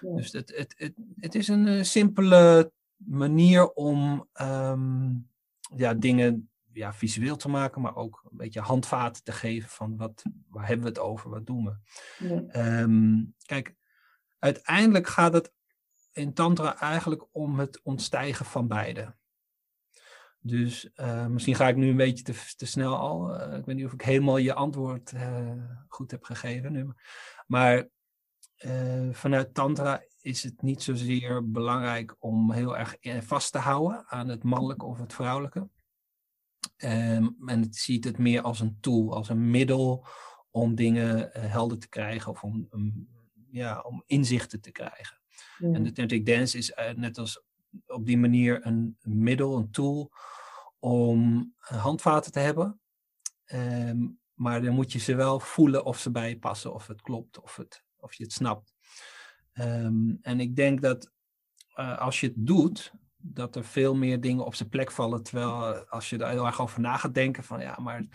Ja. 0.02 0.16
Dus 0.16 0.32
het, 0.32 0.54
het, 0.56 0.74
het, 0.78 0.94
het 1.16 1.36
is 1.36 1.48
een 1.48 1.86
simpele 1.86 2.72
manier 2.96 3.72
om 3.74 4.30
um, 4.42 5.30
ja, 5.76 5.94
dingen 5.94 6.50
ja, 6.72 6.94
visueel 6.94 7.36
te 7.36 7.50
maken, 7.50 7.82
maar 7.82 7.96
ook 7.96 8.22
een 8.32 8.38
beetje 8.38 8.60
handvaten 8.60 9.24
te 9.24 9.32
geven 9.32 9.70
van 9.70 9.98
wat, 9.98 10.24
waar 10.50 10.68
hebben 10.68 10.84
we 10.86 10.92
het 10.92 11.00
over, 11.00 11.30
wat 11.30 11.46
doen 11.46 11.66
we. 11.66 11.78
Ja. 12.28 12.82
Um, 12.82 13.36
kijk, 13.46 13.76
uiteindelijk 14.40 15.08
gaat 15.08 15.34
het 15.34 15.54
in 16.12 16.34
Tantra 16.34 16.80
eigenlijk 16.80 17.28
om 17.32 17.60
het 17.60 17.82
ontstijgen 17.84 18.46
van 18.46 18.68
beide. 18.68 19.16
Dus 20.40 20.90
uh, 20.96 21.26
misschien 21.26 21.56
ga 21.56 21.68
ik 21.68 21.76
nu 21.76 21.90
een 21.90 21.98
beetje 21.98 22.24
te, 22.24 22.54
te 22.56 22.66
snel 22.66 22.96
al. 22.96 23.42
Uh, 23.42 23.58
ik 23.58 23.66
weet 23.66 23.76
niet 23.76 23.86
of 23.86 23.94
ik 23.94 24.02
helemaal 24.02 24.38
je 24.38 24.54
antwoord 24.54 25.12
uh, 25.12 25.52
goed 25.88 26.12
heb 26.12 26.24
gegeven 26.24 26.72
nu. 26.72 26.94
Maar 27.48 27.88
vanuit 29.12 29.54
Tantra 29.54 30.04
is 30.22 30.44
het 30.44 30.62
niet 30.62 30.84
zozeer 30.84 31.52
belangrijk 31.52 32.16
om 32.20 32.52
heel 32.52 32.78
erg 32.78 32.96
vast 33.26 33.52
te 33.52 33.58
houden 33.58 34.08
aan 34.08 34.28
het 34.28 34.44
mannelijke 34.44 34.86
of 34.86 34.98
het 34.98 35.14
vrouwelijke. 35.14 35.70
Um, 36.78 37.36
en 37.46 37.62
het 37.62 37.76
ziet 37.76 38.04
het 38.04 38.18
meer 38.18 38.42
als 38.42 38.60
een 38.60 38.78
tool, 38.80 39.14
als 39.14 39.30
een 39.30 39.50
middel 39.50 40.06
om 40.50 40.76
dingen 40.76 41.18
uh, 41.18 41.52
helder 41.52 41.80
te 41.80 41.90
krijgen 41.90 42.32
of 42.32 42.44
om, 42.44 42.68
um, 42.72 43.10
ja, 43.50 43.80
om 43.80 44.04
inzichten 44.06 44.62
te 44.62 44.72
krijgen. 44.72 45.22
Ja. 45.58 45.74
En 45.74 45.84
de 45.84 45.92
Tantric 45.92 46.26
Dance 46.26 46.58
is 46.58 46.70
uh, 46.70 46.92
net 46.92 47.18
als 47.18 47.44
op 47.86 48.06
die 48.06 48.18
manier 48.18 48.66
een, 48.66 48.98
middel, 49.02 49.58
een 49.58 49.72
tool 49.72 50.12
om 50.80 51.54
handvaten 51.58 52.32
te 52.32 52.40
hebben. 52.40 52.80
Um, 53.46 54.20
maar 54.34 54.62
dan 54.62 54.74
moet 54.74 54.92
je 54.92 55.00
ze 55.00 55.16
wel 55.16 55.40
voelen 55.40 55.86
of 55.86 56.00
ze 56.00 56.12
bij 56.12 56.30
je 56.30 56.40
passen, 56.40 56.74
of 56.74 56.88
het 56.88 57.02
klopt, 57.02 57.42
of, 57.42 57.56
het, 57.56 57.85
of 58.06 58.14
je 58.14 58.24
het 58.24 58.34
snapt. 58.34 58.74
en 60.22 60.40
ik 60.40 60.56
denk 60.56 60.82
dat 60.82 61.12
als 61.98 62.20
je 62.20 62.28
het 62.28 62.48
doet, 62.48 62.94
dat 63.34 63.56
er 63.56 63.66
veel 63.66 63.96
meer 63.96 64.22
dingen 64.22 64.46
op 64.46 64.56
zijn 64.56 64.70
plek 64.70 64.92
vallen. 64.92 65.24
Terwijl 65.24 65.74
eh, 65.74 65.92
als 65.92 66.10
je 66.10 66.18
er 66.18 66.30
heel 66.30 66.46
erg 66.46 66.62
over 66.62 66.82
na 66.82 66.98
gaat 66.98 67.14
denken 67.14 67.44
van 67.44 67.60
ja, 67.60 67.78
maar 67.80 68.06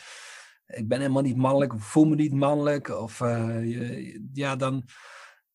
ik 0.67 0.89
ben 0.89 1.01
helemaal 1.01 1.23
niet 1.23 1.37
mannelijk, 1.37 1.75
of 1.75 1.83
voel 1.83 2.05
me 2.05 2.15
niet 2.15 2.33
mannelijk. 2.33 2.89
Of 2.89 3.21
uh, 3.21 3.65
je, 3.71 4.29
ja, 4.33 4.57
dan, 4.57 4.83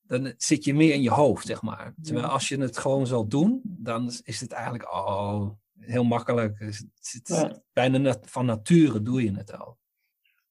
dan 0.02 0.34
zit 0.38 0.64
je 0.64 0.74
meer 0.74 0.94
in 0.94 1.02
je 1.02 1.10
hoofd, 1.10 1.46
zeg 1.46 1.62
maar. 1.62 1.94
Terwijl 2.02 2.26
als 2.26 2.48
je 2.48 2.58
het 2.58 2.78
gewoon 2.78 3.08
zal 3.08 3.28
doen, 3.28 3.62
dan 3.64 4.12
is 4.24 4.40
het 4.42 4.52
eigenlijk 4.52 4.94
oh, 4.94 5.50
heel 5.80 6.04
makkelijk. 6.04 6.60
Het, 6.60 6.86
het, 7.00 7.28
ja. 7.28 7.62
Bijna 7.74 7.98
nat, 7.98 8.20
van 8.22 8.46
nature 8.46 9.02
doe 9.02 9.24
je 9.24 9.32
het 9.32 9.58
al. 9.58 9.78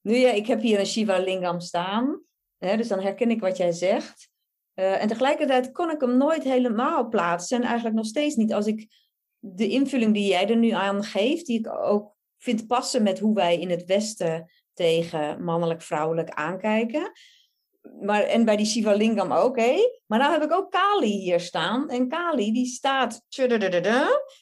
Nu 0.01 0.15
ja, 0.15 0.31
ik 0.31 0.47
heb 0.47 0.61
hier 0.61 0.79
een 0.79 0.87
Shiva 0.87 1.19
Lingam 1.19 1.61
staan. 1.61 2.23
Dus 2.65 2.89
dan 2.89 3.01
herken 3.01 3.31
ik 3.31 3.41
wat 3.41 3.57
jij 3.57 3.73
zegt. 3.73 4.33
Uh, 4.75 5.03
en 5.03 5.09
tegelijkertijd 5.09 5.73
kon 5.73 5.91
ik 5.91 6.01
hem 6.01 6.17
nooit 6.17 6.43
helemaal 6.43 7.09
plaatsen. 7.09 7.57
En 7.57 7.65
eigenlijk 7.65 7.97
nog 7.97 8.07
steeds 8.07 8.35
niet. 8.35 8.53
Als 8.53 8.67
ik 8.67 8.87
de 9.39 9.69
invulling 9.69 10.15
die 10.15 10.27
jij 10.27 10.49
er 10.49 10.57
nu 10.57 10.71
aan 10.71 11.05
geeft, 11.05 11.47
die 11.47 11.59
ik 11.59 11.69
ook 11.69 12.15
vind 12.39 12.67
passen 12.67 13.03
met 13.03 13.19
hoe 13.19 13.35
wij 13.35 13.59
in 13.59 13.71
het 13.71 13.85
Westen 13.85 14.51
tegen 14.73 15.45
mannelijk-vrouwelijk 15.45 16.31
aankijken. 16.31 17.13
Maar, 18.01 18.23
en 18.23 18.45
bij 18.45 18.57
die 18.57 18.67
Shiva 18.67 18.93
Lingam 18.93 19.33
ook, 19.33 19.57
hé. 19.57 19.77
Maar 20.07 20.19
nou 20.19 20.33
heb 20.33 20.43
ik 20.43 20.53
ook 20.53 20.71
Kali 20.71 21.13
hier 21.13 21.41
staan. 21.41 21.89
En 21.89 22.09
Kali 22.09 22.53
die 22.53 22.67
staat 22.67 23.23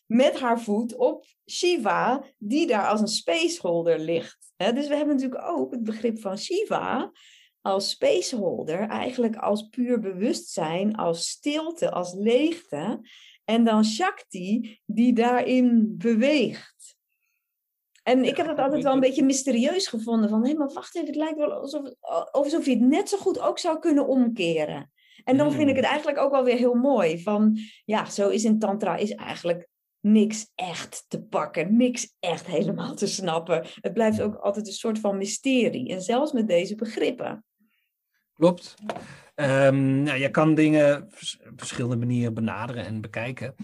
met 0.06 0.40
haar 0.40 0.60
voet 0.60 0.96
op 0.96 1.24
Shiva, 1.50 2.24
die 2.38 2.66
daar 2.66 2.88
als 2.88 3.00
een 3.00 3.08
spaceholder 3.08 3.98
ligt. 3.98 4.52
dus 4.56 4.88
we 4.88 4.96
hebben 4.96 5.14
natuurlijk 5.14 5.44
ook 5.48 5.70
het 5.70 5.82
begrip 5.82 6.20
van 6.20 6.38
Shiva 6.38 7.12
als 7.62 7.90
spaceholder, 7.90 8.88
eigenlijk 8.88 9.36
als 9.36 9.68
puur 9.68 10.00
bewustzijn, 10.00 10.96
als 10.96 11.28
stilte, 11.28 11.90
als 11.90 12.14
leegte. 12.14 13.00
En 13.44 13.64
dan 13.64 13.84
Shakti 13.84 14.80
die 14.86 15.12
daarin 15.12 15.94
beweegt. 15.98 16.96
En 18.02 18.24
ik 18.24 18.36
heb 18.36 18.46
dat 18.46 18.58
altijd 18.58 18.82
wel 18.82 18.92
een 18.92 19.00
beetje 19.00 19.24
mysterieus 19.24 19.86
gevonden. 19.86 20.28
Van, 20.28 20.46
hé, 20.46 20.54
maar 20.54 20.72
wacht 20.72 20.96
even, 20.96 21.06
het 21.06 21.16
lijkt 21.16 21.38
wel 21.38 21.52
alsof, 21.52 21.90
alsof 22.30 22.64
je 22.64 22.70
het 22.70 22.80
net 22.80 23.08
zo 23.08 23.18
goed 23.18 23.40
ook 23.40 23.58
zou 23.58 23.78
kunnen 23.78 24.06
omkeren. 24.06 24.92
En 25.24 25.36
dan 25.36 25.52
vind 25.52 25.68
ik 25.68 25.76
het 25.76 25.84
hmm. 25.84 25.92
eigenlijk 25.92 26.18
ook 26.18 26.30
wel 26.30 26.44
weer 26.44 26.56
heel 26.56 26.74
mooi. 26.74 27.22
Van, 27.22 27.58
ja, 27.84 28.10
zo 28.10 28.28
is 28.28 28.44
in 28.44 28.58
tantra 28.58 28.96
is 28.96 29.14
eigenlijk 29.14 29.68
niks 30.00 30.50
echt 30.54 31.04
te 31.08 31.22
pakken. 31.22 31.76
Niks 31.76 32.14
echt 32.20 32.46
helemaal 32.46 32.94
te 32.94 33.06
snappen. 33.06 33.66
Het 33.80 33.92
blijft 33.92 34.20
ook 34.20 34.34
altijd 34.34 34.66
een 34.66 34.72
soort 34.72 34.98
van 34.98 35.16
mysterie. 35.16 35.88
En 35.88 36.02
zelfs 36.02 36.32
met 36.32 36.48
deze 36.48 36.74
begrippen. 36.74 37.44
Klopt. 38.42 38.74
Um, 39.34 40.02
nou, 40.02 40.18
je 40.18 40.30
kan 40.30 40.54
dingen 40.54 41.02
op 41.02 41.58
verschillende 41.58 41.96
manieren 41.96 42.34
benaderen 42.34 42.84
en 42.84 43.00
bekijken. 43.00 43.54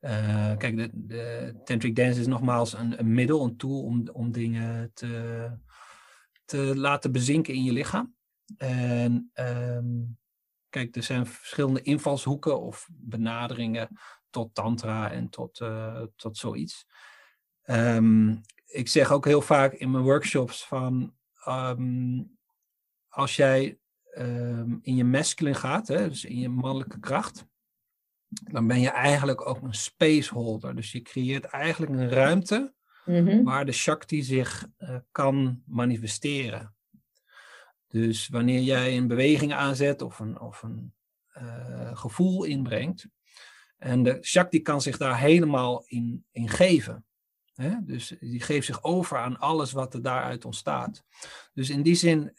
Uh, 0.00 0.56
kijk, 0.56 0.76
de, 0.76 0.90
de, 0.92 1.54
tantric 1.64 1.96
dance 1.96 2.20
is 2.20 2.26
nogmaals 2.26 2.72
een, 2.72 2.98
een, 2.98 3.14
middel, 3.14 3.44
een 3.44 3.56
tool 3.56 3.82
om, 3.82 4.08
om 4.12 4.32
dingen 4.32 4.90
te, 4.94 5.50
te 6.44 6.76
laten 6.76 7.12
bezinken 7.12 7.54
in 7.54 7.64
je 7.64 7.72
lichaam. 7.72 8.14
En 8.56 9.30
um, 9.34 10.18
kijk, 10.68 10.96
er 10.96 11.02
zijn 11.02 11.26
verschillende 11.26 11.82
invalshoeken 11.82 12.60
of 12.60 12.88
benaderingen 12.92 13.88
tot 14.30 14.54
tantra 14.54 15.10
en 15.10 15.28
tot, 15.28 15.60
uh, 15.60 16.02
tot 16.16 16.36
zoiets. 16.36 16.86
Um, 17.64 18.40
ik 18.66 18.88
zeg 18.88 19.12
ook 19.12 19.24
heel 19.24 19.42
vaak 19.42 19.72
in 19.72 19.90
mijn 19.90 20.04
workshops 20.04 20.66
van 20.66 21.16
als 23.08 23.36
jij 23.36 23.78
Ehm, 24.18 24.76
in 24.82 24.94
je 24.94 25.04
masculine 25.04 25.56
gaat, 25.56 25.88
hè, 25.88 26.08
dus 26.08 26.24
in 26.24 26.38
je 26.38 26.48
mannelijke 26.48 27.00
kracht, 27.00 27.46
dan 28.28 28.66
ben 28.66 28.80
je 28.80 28.88
eigenlijk 28.90 29.46
ook 29.48 29.62
een 29.62 29.74
spaceholder. 29.74 30.76
Dus 30.76 30.92
je 30.92 31.02
creëert 31.02 31.44
eigenlijk 31.44 31.92
een 31.92 32.08
ruimte 32.08 32.74
mhm. 33.04 33.42
waar 33.42 33.64
de 33.64 33.72
Shakti 33.72 34.22
zich 34.22 34.66
uh, 34.78 34.96
kan 35.10 35.62
manifesteren. 35.66 36.74
Dus 37.86 38.28
wanneer 38.28 38.60
jij 38.60 38.96
een 38.96 39.08
beweging 39.08 39.52
aanzet 39.52 40.02
of 40.02 40.18
een, 40.18 40.40
of 40.40 40.62
een 40.62 40.94
uh, 41.36 41.96
gevoel 41.96 42.44
inbrengt, 42.44 43.08
en 43.76 44.02
de 44.02 44.18
Shakti 44.22 44.62
kan 44.62 44.80
zich 44.80 44.96
daar 44.96 45.18
helemaal 45.18 45.84
in, 45.86 46.24
in 46.30 46.48
geven. 46.48 47.06
Dus 47.82 48.14
die 48.20 48.40
geeft 48.40 48.66
zich 48.66 48.82
over 48.82 49.18
aan 49.18 49.38
alles 49.38 49.72
wat 49.72 49.94
er 49.94 50.02
daaruit 50.02 50.44
ontstaat. 50.44 51.04
Dus 51.54 51.70
in 51.70 51.82
die 51.82 51.94
zin 51.94 52.32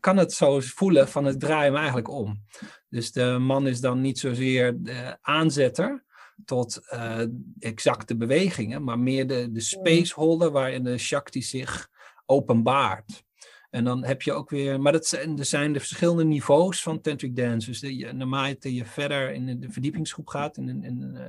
kan 0.00 0.16
het 0.16 0.32
zo 0.32 0.60
voelen 0.60 1.08
van 1.08 1.24
het 1.24 1.40
draai 1.40 1.64
hem 1.64 1.76
eigenlijk 1.76 2.08
om. 2.08 2.44
Dus 2.88 3.12
de 3.12 3.38
man 3.38 3.66
is 3.66 3.80
dan 3.80 4.00
niet 4.00 4.18
zozeer 4.18 4.82
de 4.82 5.18
aanzetter 5.20 6.04
tot 6.44 6.80
uh, 6.92 7.22
exacte 7.58 8.16
bewegingen, 8.16 8.84
maar 8.84 8.98
meer 8.98 9.26
de, 9.26 9.52
de 9.52 9.60
spaceholder 9.60 10.50
waarin 10.50 10.84
de 10.84 10.98
Shakti 10.98 11.42
zich 11.42 11.88
openbaart. 12.26 13.24
En 13.70 13.84
dan 13.84 14.04
heb 14.04 14.22
je 14.22 14.32
ook 14.32 14.50
weer, 14.50 14.80
maar 14.80 14.92
dat 14.92 15.06
zijn, 15.06 15.38
er 15.38 15.44
zijn 15.44 15.72
de 15.72 15.78
verschillende 15.78 16.24
niveaus 16.24 16.82
van 16.82 17.00
tantric 17.00 17.36
dance. 17.36 17.66
Dus 17.66 17.80
de, 17.80 18.12
naarmate 18.12 18.74
je 18.74 18.84
verder 18.84 19.32
in 19.32 19.60
de 19.60 19.70
verdiepingsgroep 19.70 20.28
gaat, 20.28 20.56
in, 20.56 20.82
in 20.82 21.12
uh, 21.14 21.24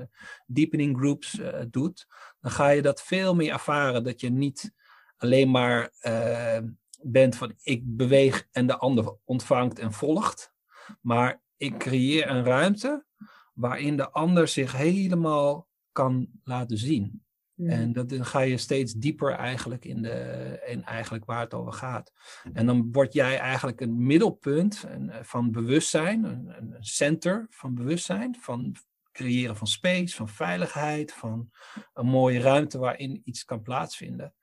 deepening 0.46 0.98
groups 0.98 1.40
uh, 1.40 1.60
doet, 1.70 2.08
dan 2.42 2.52
ga 2.52 2.70
je 2.70 2.82
dat 2.82 3.02
veel 3.02 3.36
meer 3.36 3.52
ervaren. 3.52 4.04
Dat 4.04 4.22
je 4.22 4.30
niet 4.30 4.74
alleen 5.18 5.52
maar 5.52 5.92
uh, 6.02 6.58
bent 7.02 7.36
van 7.36 7.54
ik 7.62 7.82
beweeg 7.86 8.48
en 8.52 8.68
de 8.68 8.78
ander 8.78 9.18
ontvangt 9.24 9.80
en 9.80 9.94
volgt. 9.94 10.54
Maar 11.02 11.42
ik 11.58 11.78
creëer 11.78 12.30
een 12.30 12.44
ruimte 12.44 13.06
waarin 13.54 13.98
de 13.98 14.12
ander 14.12 14.48
zich 14.48 14.72
helemaal 14.72 15.70
kan 15.92 16.28
laten 16.44 16.78
zien. 16.78 17.24
En 17.66 17.94
dat, 17.94 18.10
dan 18.10 18.26
ga 18.26 18.40
je 18.40 18.58
steeds 18.58 18.94
dieper 18.94 19.32
eigenlijk 19.32 19.86
in, 19.86 20.02
de, 20.02 20.62
in 20.66 20.84
eigenlijk 20.84 21.26
waar 21.26 21.40
het 21.40 21.54
over 21.54 21.74
gaat. 21.74 22.12
En 22.54 22.66
dan 22.66 22.92
word 22.92 23.14
jij 23.14 23.40
eigenlijk 23.40 23.82
een 23.82 24.06
middelpunt 24.06 24.86
van 25.22 25.52
bewustzijn, 25.52 26.24
een, 26.24 26.54
een 26.58 26.76
center 26.80 27.46
van 27.50 27.76
bewustzijn, 27.76 28.36
van 28.40 28.76
creëren 29.12 29.56
van 29.56 29.68
space, 29.68 30.16
van 30.16 30.30
veiligheid, 30.30 31.14
van 31.14 31.52
een 31.94 32.06
mooie 32.06 32.40
ruimte 32.40 32.78
waarin 32.78 33.22
iets 33.24 33.46
kan 33.46 33.62
plaatsvinden. 33.62 34.34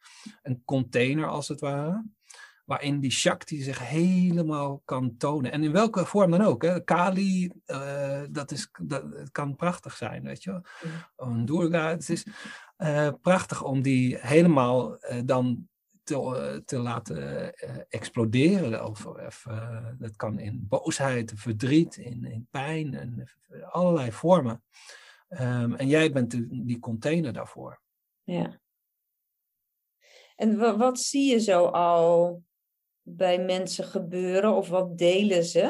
Een 0.43 0.63
container 0.65 1.29
als 1.29 1.49
het 1.49 1.61
ware, 1.61 2.05
waarin 2.65 3.01
die 3.01 3.11
Shakti 3.11 3.63
zich 3.63 3.89
helemaal 3.89 4.83
kan 4.85 5.17
tonen. 5.17 5.53
En 5.53 5.63
in 5.63 5.73
welke 5.73 6.05
vorm 6.07 6.31
dan 6.31 6.41
ook. 6.41 6.63
Hè? 6.63 6.85
Kali, 6.85 7.51
uh, 7.67 8.23
dat, 8.31 8.51
is, 8.51 8.71
dat 8.83 9.03
het 9.13 9.31
kan 9.31 9.57
prachtig 9.57 9.97
zijn, 9.97 10.23
weet 10.23 10.43
je 10.43 10.51
wel. 10.51 10.63
Een 11.17 11.45
Durga, 11.45 11.89
het 11.89 12.09
is 12.09 12.27
uh, 12.79 13.09
prachtig 13.23 13.63
om 13.63 13.83
die 13.83 14.19
helemaal 14.21 15.05
uh, 15.05 15.21
dan 15.25 15.69
te, 16.09 16.63
te 16.65 16.79
laten 16.79 17.55
exploderen. 17.89 18.85
Of, 18.85 19.07
of 19.07 19.47
dat 19.99 20.17
kan 20.17 20.39
in 20.39 20.67
boosheid, 20.69 21.33
verdriet, 21.37 21.97
in, 21.97 22.25
in 22.25 22.47
pijn, 22.51 22.95
en 22.95 23.31
allerlei 23.71 24.13
vormen. 24.13 24.63
Um, 25.29 25.75
en 25.75 25.87
jij 25.87 26.13
bent 26.13 26.31
die 26.51 26.79
container 26.79 27.33
daarvoor. 27.33 27.81
Ja. 28.23 28.61
En 30.37 30.79
wat 30.79 31.01
zie 31.01 31.31
je 31.31 31.41
zo 31.41 31.65
al 31.65 32.43
bij 33.03 33.45
mensen 33.45 33.85
gebeuren 33.85 34.55
of 34.57 34.69
wat 34.69 34.99
delen 34.99 35.45
ze? 35.45 35.65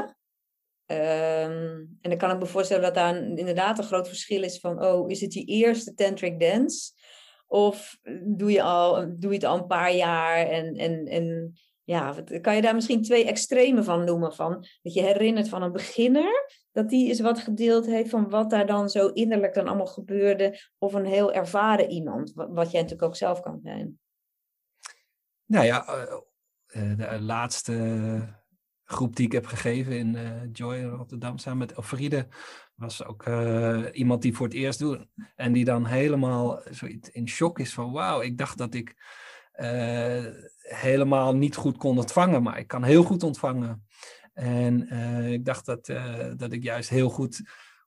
Um, 0.86 1.98
en 2.00 2.10
dan 2.10 2.16
kan 2.16 2.30
ik 2.30 2.38
me 2.38 2.46
voorstellen 2.46 2.82
dat 2.82 2.94
daar 2.94 3.16
inderdaad 3.16 3.78
een 3.78 3.84
groot 3.84 4.08
verschil 4.08 4.42
is 4.42 4.60
van, 4.60 4.84
oh, 4.84 5.10
is 5.10 5.20
het 5.20 5.34
je 5.34 5.44
eerste 5.44 5.94
tantric 5.94 6.40
dance? 6.40 6.92
Of 7.50 7.98
doe 8.24 8.50
je, 8.50 8.62
al, 8.62 8.94
doe 8.94 9.30
je 9.30 9.36
het 9.36 9.44
al 9.44 9.58
een 9.58 9.66
paar 9.66 9.94
jaar 9.94 10.36
en, 10.46 10.74
en, 10.74 11.06
en 11.06 11.54
ja, 11.84 12.14
kan 12.40 12.56
je 12.56 12.62
daar 12.62 12.74
misschien 12.74 13.02
twee 13.02 13.24
extremen 13.24 13.84
van 13.84 14.04
noemen? 14.04 14.34
Van, 14.34 14.66
dat 14.82 14.94
je 14.94 15.02
herinnert 15.02 15.48
van 15.48 15.62
een 15.62 15.72
beginner, 15.72 16.62
dat 16.72 16.88
die 16.88 17.08
eens 17.08 17.20
wat 17.20 17.38
gedeeld 17.38 17.86
heeft 17.86 18.10
van 18.10 18.28
wat 18.28 18.50
daar 18.50 18.66
dan 18.66 18.88
zo 18.88 19.08
innerlijk 19.08 19.54
dan 19.54 19.68
allemaal 19.68 19.86
gebeurde. 19.86 20.60
Of 20.78 20.92
een 20.92 21.06
heel 21.06 21.32
ervaren 21.32 21.90
iemand, 21.90 22.32
wat 22.34 22.70
jij 22.70 22.80
natuurlijk 22.82 23.08
ook 23.08 23.16
zelf 23.16 23.40
kan 23.40 23.60
zijn. 23.62 23.98
Nou 25.44 25.64
ja, 25.64 25.86
eh, 25.86 26.12
eh, 26.66 26.98
de 26.98 27.20
laatste 27.20 27.72
groep 28.90 29.16
die 29.16 29.26
ik 29.26 29.32
heb 29.32 29.46
gegeven 29.46 29.98
in 29.98 30.14
uh, 30.14 30.30
Joy 30.52 30.76
in 30.76 30.88
Rotterdam 30.88 31.38
samen 31.38 31.58
met 31.58 31.72
Elfriede 31.72 32.26
was 32.74 33.04
ook 33.04 33.26
uh, 33.26 33.84
iemand 33.92 34.22
die 34.22 34.34
voor 34.36 34.46
het 34.46 34.54
eerst 34.54 34.78
doet 34.78 35.06
en 35.36 35.52
die 35.52 35.64
dan 35.64 35.86
helemaal 35.86 36.60
zoiets 36.70 37.10
in 37.10 37.28
shock 37.28 37.58
is 37.58 37.74
van 37.74 37.92
wauw, 37.92 38.20
ik 38.20 38.38
dacht 38.38 38.58
dat 38.58 38.74
ik 38.74 38.94
uh, 39.60 40.24
helemaal 40.58 41.36
niet 41.36 41.56
goed 41.56 41.76
kon 41.76 41.98
ontvangen, 41.98 42.42
maar 42.42 42.58
ik 42.58 42.66
kan 42.66 42.84
heel 42.84 43.02
goed 43.02 43.22
ontvangen. 43.22 43.86
En 44.32 44.88
ik 45.32 45.44
dacht 45.44 45.66
dat, 45.66 45.86
dat 46.36 46.52
ik 46.52 46.62
juist 46.62 46.88
heel 46.88 47.08
goed 47.08 47.42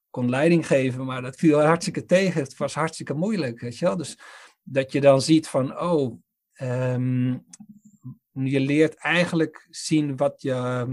kon 0.09 0.29
leiding 0.29 0.67
geven, 0.67 1.05
maar 1.05 1.21
dat 1.21 1.35
viel 1.35 1.61
hartstikke 1.61 2.05
tegen. 2.05 2.41
Het 2.41 2.57
was 2.57 2.73
hartstikke 2.73 3.13
moeilijk, 3.13 3.59
weet 3.59 3.77
je 3.77 3.85
wel. 3.85 3.97
Dus 3.97 4.17
dat 4.63 4.91
je 4.91 5.01
dan 5.01 5.21
ziet 5.21 5.47
van, 5.47 5.79
oh, 5.79 6.21
um, 6.61 7.45
je 8.33 8.59
leert 8.59 8.95
eigenlijk 8.95 9.67
zien 9.69 10.17
wat 10.17 10.41
je, 10.41 10.87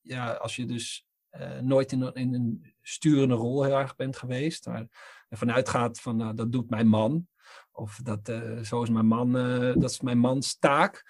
ja, 0.00 0.32
als 0.32 0.56
je 0.56 0.66
dus 0.66 1.06
uh, 1.32 1.58
nooit 1.58 1.92
in, 1.92 2.14
in, 2.14 2.34
een 2.34 2.74
sturende 2.82 3.34
rol 3.34 3.62
heel 3.62 3.78
erg 3.78 3.96
bent 3.96 4.16
geweest, 4.16 4.66
maar 4.66 4.86
ervan 5.28 5.52
uitgaat 5.52 6.00
van 6.00 6.20
uh, 6.22 6.30
dat 6.34 6.52
doet 6.52 6.70
mijn 6.70 6.86
man, 6.86 7.26
of 7.72 8.00
dat 8.02 8.28
uh, 8.28 8.58
zo 8.58 8.82
is 8.82 8.88
mijn 8.88 9.06
man, 9.06 9.32
dat 9.80 9.90
is 9.90 10.00
mijn 10.00 10.18
mans 10.18 10.58
taak. 10.58 11.04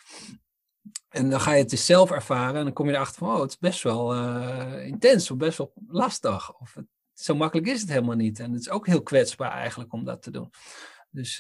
En 1.09 1.31
dan 1.31 1.41
ga 1.41 1.53
je 1.53 1.61
het 1.61 1.71
dus 1.71 1.87
zelf 1.87 2.11
ervaren 2.11 2.57
en 2.57 2.65
dan 2.65 2.73
kom 2.73 2.87
je 2.87 2.95
erachter 2.95 3.19
van, 3.19 3.35
oh, 3.35 3.41
het 3.41 3.51
is 3.51 3.59
best 3.59 3.83
wel 3.83 4.15
intens 4.79 5.31
of 5.31 5.37
best 5.37 5.59
wel 5.59 5.73
lastig. 5.87 6.59
Of 6.59 6.75
het, 6.75 6.87
zo 7.13 7.35
makkelijk 7.35 7.69
is 7.69 7.81
het 7.81 7.91
helemaal 7.91 8.17
niet. 8.17 8.41
En 8.41 8.53
het 8.53 8.61
is 8.61 8.71
ook 8.71 8.87
heel 8.87 9.03
kwetsbaar 9.03 9.51
eigenlijk 9.51 9.93
om 9.93 10.05
dat 10.05 10.23
te 10.23 10.31
doen. 10.31 10.51
Dus 11.11 11.37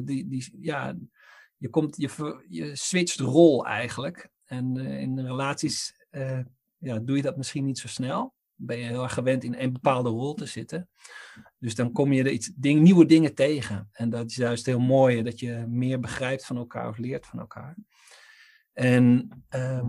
die, 0.00 0.28
die, 0.28 0.58
ja, 0.60 0.94
je, 1.56 1.68
komt, 1.68 1.96
je, 1.96 2.44
je 2.48 2.76
switcht 2.76 3.20
rol 3.20 3.66
eigenlijk. 3.66 4.30
En 4.44 4.76
uh, 4.76 5.00
in 5.00 5.20
relaties 5.20 6.06
uh, 6.10 6.40
ja, 6.78 6.98
doe 6.98 7.16
je 7.16 7.22
dat 7.22 7.36
misschien 7.36 7.64
niet 7.64 7.78
zo 7.78 7.88
snel. 7.88 8.34
ben 8.54 8.78
je 8.78 8.84
heel 8.84 9.02
erg 9.02 9.14
gewend 9.14 9.44
in 9.44 9.54
een 9.54 9.72
bepaalde 9.72 10.08
rol 10.08 10.34
te 10.34 10.46
zitten. 10.46 10.88
Dus 11.58 11.74
dan 11.74 11.92
kom 11.92 12.12
je 12.12 12.24
er 12.24 12.30
iets, 12.30 12.52
ding, 12.56 12.80
nieuwe 12.80 13.06
dingen 13.06 13.34
tegen. 13.34 13.88
En 13.92 14.10
dat 14.10 14.30
is 14.30 14.36
juist 14.36 14.66
heel 14.66 14.80
mooi, 14.80 15.22
dat 15.22 15.40
je 15.40 15.64
meer 15.68 16.00
begrijpt 16.00 16.46
van 16.46 16.56
elkaar 16.56 16.88
of 16.88 16.98
leert 16.98 17.26
van 17.26 17.38
elkaar. 17.38 17.76
En 18.72 19.28
ehm, 19.48 19.88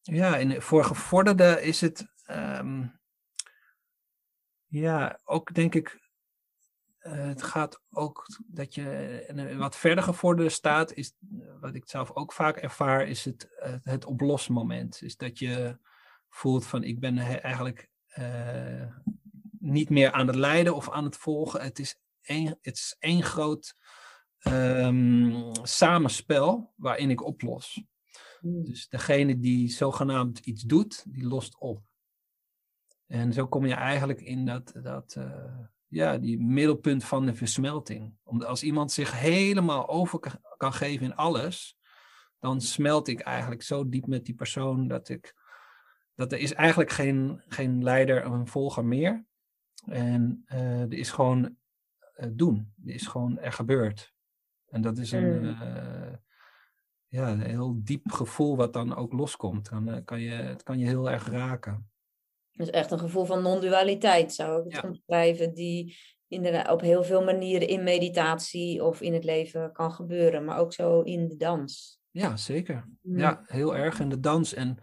ja, 0.00 0.36
in, 0.36 0.62
voor 0.62 0.84
gevorderde 0.84 1.62
is 1.62 1.80
het, 1.80 2.06
ehm, 2.24 2.86
ja, 4.66 5.20
ook 5.24 5.54
denk 5.54 5.74
ik, 5.74 6.03
het 7.08 7.42
gaat 7.42 7.82
ook 7.90 8.26
dat 8.46 8.74
je 8.74 9.24
in 9.28 9.58
wat 9.58 9.76
verder 9.76 10.04
gevorderde 10.04 10.50
staat, 10.50 10.92
is 10.92 11.14
wat 11.60 11.74
ik 11.74 11.88
zelf 11.88 12.10
ook 12.12 12.32
vaak 12.32 12.56
ervaar, 12.56 13.06
is 13.06 13.24
het, 13.24 13.48
het, 13.56 13.84
het 13.84 14.04
oplosmoment. 14.04 15.02
Is 15.02 15.16
dat 15.16 15.38
je 15.38 15.78
voelt 16.28 16.66
van 16.66 16.82
ik 16.82 17.00
ben 17.00 17.18
eigenlijk 17.18 17.90
uh, 18.18 18.96
niet 19.58 19.90
meer 19.90 20.12
aan 20.12 20.26
het 20.26 20.36
leiden 20.36 20.74
of 20.74 20.90
aan 20.90 21.04
het 21.04 21.16
volgen. 21.16 21.62
Het 21.62 21.78
is 21.78 21.98
één, 22.20 22.58
het 22.62 22.76
is 22.76 22.96
één 22.98 23.22
groot 23.22 23.76
um, 24.46 25.54
samenspel 25.62 26.72
waarin 26.76 27.10
ik 27.10 27.24
oplos. 27.24 27.84
Hmm. 28.40 28.64
Dus 28.64 28.88
degene 28.88 29.38
die 29.38 29.68
zogenaamd 29.68 30.38
iets 30.38 30.62
doet, 30.62 31.04
die 31.08 31.26
lost 31.26 31.58
op. 31.58 31.82
En 33.06 33.32
zo 33.32 33.46
kom 33.46 33.66
je 33.66 33.74
eigenlijk 33.74 34.20
in 34.20 34.46
dat, 34.46 34.72
dat 34.82 35.14
uh, 35.18 35.58
ja, 35.94 36.18
die 36.18 36.40
middelpunt 36.40 37.04
van 37.04 37.26
de 37.26 37.34
versmelting. 37.34 38.14
Omdat 38.22 38.48
als 38.48 38.62
iemand 38.62 38.92
zich 38.92 39.20
helemaal 39.20 39.88
over 39.88 40.40
kan 40.56 40.72
geven 40.72 41.06
in 41.06 41.14
alles, 41.14 41.78
dan 42.38 42.60
smelt 42.60 43.08
ik 43.08 43.20
eigenlijk 43.20 43.62
zo 43.62 43.88
diep 43.88 44.06
met 44.06 44.24
die 44.24 44.34
persoon 44.34 44.88
dat 44.88 45.08
ik 45.08 45.34
dat 46.14 46.32
er 46.32 46.38
is 46.38 46.52
eigenlijk 46.52 46.90
geen, 46.90 47.42
geen 47.48 47.82
leider 47.82 48.26
of 48.26 48.32
een 48.32 48.46
volger 48.46 48.84
meer. 48.84 49.24
En 49.86 50.44
uh, 50.48 50.80
er 50.80 50.92
is 50.92 51.10
gewoon 51.10 51.56
uh, 52.16 52.26
doen. 52.32 52.72
Er 52.86 52.94
is 52.94 53.06
gewoon 53.06 53.38
er 53.38 53.52
gebeurd. 53.52 54.12
En 54.68 54.80
dat 54.80 54.98
is 54.98 55.12
een, 55.12 55.44
uh, 55.44 56.12
ja, 57.06 57.30
een 57.30 57.40
heel 57.40 57.80
diep 57.84 58.12
gevoel 58.12 58.56
wat 58.56 58.72
dan 58.72 58.94
ook 58.94 59.12
loskomt. 59.12 59.68
Dan 59.68 60.04
kan 60.04 60.20
je, 60.20 60.30
het 60.30 60.62
kan 60.62 60.78
je 60.78 60.86
heel 60.86 61.10
erg 61.10 61.28
raken. 61.28 61.90
Dus 62.56 62.70
echt 62.70 62.90
een 62.90 62.98
gevoel 62.98 63.24
van 63.24 63.42
non-dualiteit 63.42 64.32
zou 64.32 64.58
ik 64.58 64.72
het 64.72 64.82
ja. 64.82 64.88
omschrijven, 64.88 65.54
die 65.54 65.96
inderdaad 66.28 66.70
op 66.70 66.80
heel 66.80 67.04
veel 67.04 67.24
manieren 67.24 67.68
in 67.68 67.82
meditatie 67.82 68.84
of 68.84 69.00
in 69.00 69.14
het 69.14 69.24
leven 69.24 69.72
kan 69.72 69.92
gebeuren, 69.92 70.44
maar 70.44 70.58
ook 70.58 70.72
zo 70.72 71.00
in 71.00 71.28
de 71.28 71.36
dans. 71.36 72.00
Ja, 72.10 72.36
zeker. 72.36 72.88
Mm. 73.00 73.18
Ja, 73.18 73.42
heel 73.46 73.76
erg 73.76 74.00
in 74.00 74.08
de 74.08 74.20
dans. 74.20 74.54
En 74.54 74.78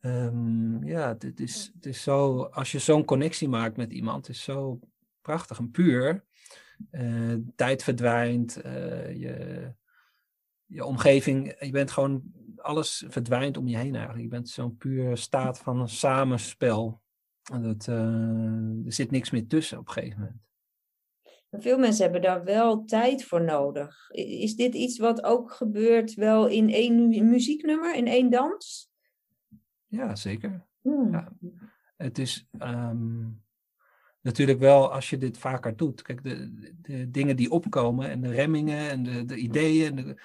um, 0.00 0.84
ja, 0.84 1.16
het 1.18 1.40
is, 1.40 1.70
het 1.74 1.86
is 1.86 2.02
zo, 2.02 2.42
als 2.42 2.72
je 2.72 2.78
zo'n 2.78 3.04
connectie 3.04 3.48
maakt 3.48 3.76
met 3.76 3.92
iemand, 3.92 4.28
is 4.28 4.42
zo 4.42 4.80
prachtig 5.20 5.58
en 5.58 5.70
puur. 5.70 6.24
Uh, 6.90 7.34
tijd 7.56 7.82
verdwijnt, 7.82 8.64
uh, 8.64 9.20
je, 9.20 9.74
je 10.66 10.84
omgeving, 10.84 11.54
je 11.58 11.70
bent 11.70 11.90
gewoon, 11.90 12.22
alles 12.62 13.04
verdwijnt 13.08 13.56
om 13.56 13.68
je 13.68 13.76
heen 13.76 13.94
eigenlijk. 13.94 14.24
Je 14.24 14.30
bent 14.30 14.48
zo'n 14.48 14.76
puur 14.76 15.16
staat 15.16 15.58
van 15.58 15.80
een 15.80 15.88
samenspel. 15.88 17.00
En 17.52 17.62
dat, 17.62 17.86
uh, 17.86 18.86
er 18.86 18.92
zit 18.92 19.10
niks 19.10 19.30
meer 19.30 19.46
tussen 19.46 19.78
op 19.78 19.86
een 19.86 19.92
gegeven 19.92 20.18
moment. 20.18 20.40
Veel 21.50 21.78
mensen 21.78 22.02
hebben 22.02 22.22
daar 22.22 22.44
wel 22.44 22.84
tijd 22.84 23.24
voor 23.24 23.44
nodig. 23.44 24.10
Is 24.10 24.56
dit 24.56 24.74
iets 24.74 24.98
wat 24.98 25.22
ook 25.22 25.52
gebeurt 25.52 26.14
wel 26.14 26.46
in 26.46 26.70
één 26.70 27.08
muzieknummer, 27.28 27.94
in 27.94 28.06
één 28.06 28.30
dans? 28.30 28.90
Ja, 29.86 30.14
zeker. 30.14 30.66
Hmm. 30.80 31.12
Ja. 31.12 31.32
Het 31.96 32.18
is 32.18 32.48
um, 32.58 33.42
natuurlijk 34.20 34.58
wel 34.58 34.92
als 34.92 35.10
je 35.10 35.16
dit 35.16 35.38
vaker 35.38 35.76
doet. 35.76 36.02
Kijk, 36.02 36.22
de, 36.22 36.72
de 36.82 37.10
dingen 37.10 37.36
die 37.36 37.50
opkomen 37.50 38.10
en 38.10 38.20
de 38.20 38.30
remmingen 38.30 38.90
en 38.90 39.02
de, 39.02 39.24
de 39.24 39.36
ideeën 39.36 39.98
en 39.98 40.04
de 40.04 40.22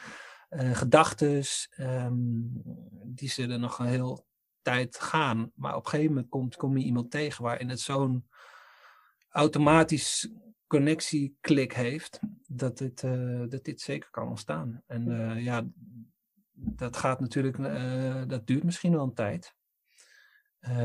uh, 0.49 0.75
gedachten, 0.75 1.43
um, 1.79 2.61
die 3.05 3.29
zullen 3.29 3.59
nog 3.59 3.79
een 3.79 3.85
heel 3.85 4.27
tijd 4.61 4.99
gaan. 4.99 5.51
Maar 5.55 5.75
op 5.75 5.83
een 5.83 5.89
gegeven 5.89 6.13
moment 6.13 6.29
komt, 6.29 6.55
kom 6.55 6.77
je 6.77 6.85
iemand 6.85 7.11
tegen 7.11 7.43
waarin 7.43 7.69
het 7.69 7.79
zo'n 7.79 8.27
automatisch 9.29 10.31
connectieklik 10.67 11.73
heeft, 11.73 12.19
dat 12.47 12.77
dit, 12.77 13.03
uh, 13.03 13.43
dat 13.49 13.63
dit 13.63 13.81
zeker 13.81 14.09
kan 14.09 14.27
ontstaan. 14.27 14.83
En 14.85 15.07
uh, 15.07 15.43
ja, 15.43 15.67
dat 16.51 16.97
gaat 16.97 17.19
natuurlijk, 17.19 17.57
uh, 17.57 18.21
dat 18.27 18.47
duurt 18.47 18.63
misschien 18.63 18.91
wel 18.91 19.03
een 19.03 19.13
tijd. 19.13 19.55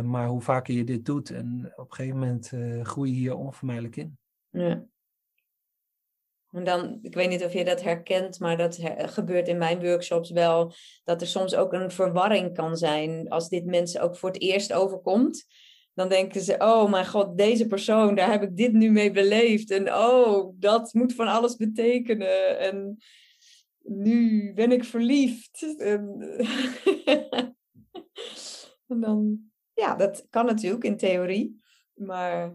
Maar 0.03 0.29
hoe 0.29 0.41
vaker 0.41 0.75
je 0.75 0.85
dit 0.85 1.05
doet, 1.05 1.31
en 1.31 1.73
op 1.77 1.91
een 1.91 1.95
gegeven 1.95 2.19
moment 2.19 2.53
groei 2.83 3.11
je 3.11 3.17
hier 3.17 3.35
onvermijdelijk 3.35 3.97
in. 3.97 4.19
Ja. 4.51 4.85
En 6.53 6.65
dan, 6.65 6.99
ik 7.03 7.15
weet 7.15 7.29
niet 7.29 7.45
of 7.45 7.53
je 7.53 7.65
dat 7.65 7.83
herkent, 7.83 8.39
maar 8.39 8.57
dat 8.57 8.79
gebeurt 8.97 9.49
in 9.49 9.59
mijn 9.59 9.81
workshops 9.81 10.31
wel, 10.31 10.73
dat 11.05 11.21
er 11.21 11.27
soms 11.27 11.55
ook 11.55 11.73
een 11.73 11.91
verwarring 11.91 12.55
kan 12.55 12.77
zijn 12.77 13.29
als 13.29 13.49
dit 13.49 13.65
mensen 13.65 14.01
ook 14.01 14.17
voor 14.17 14.29
het 14.29 14.41
eerst 14.41 14.73
overkomt. 14.73 15.47
Dan 15.95 16.09
denken 16.09 16.41
ze, 16.41 16.55
oh 16.59 16.91
mijn 16.91 17.07
god, 17.07 17.39
deze 17.39 17.67
persoon, 17.67 18.15
daar 18.15 18.31
heb 18.31 18.43
ik 18.43 18.57
dit 18.57 18.73
nu 18.73 18.91
mee 18.91 19.11
beleefd. 19.11 19.71
En 19.71 19.95
oh, 19.95 20.55
dat 20.59 20.93
moet 20.95 21.15
van 21.15 21.29
alles 21.29 21.57
betekenen. 21.57 22.59
En 22.59 22.97
nu 23.79 24.53
ben 24.55 24.73
ik 24.73 24.85
verliefd. 24.85 25.75
En, 25.79 26.17
en 28.89 29.01
dan 29.01 29.39
ja, 29.75 29.95
dat 29.95 30.27
kan 30.31 30.47
natuurlijk 30.47 30.85
in 30.85 30.97
theorie. 30.97 31.61
Maar 31.95 32.55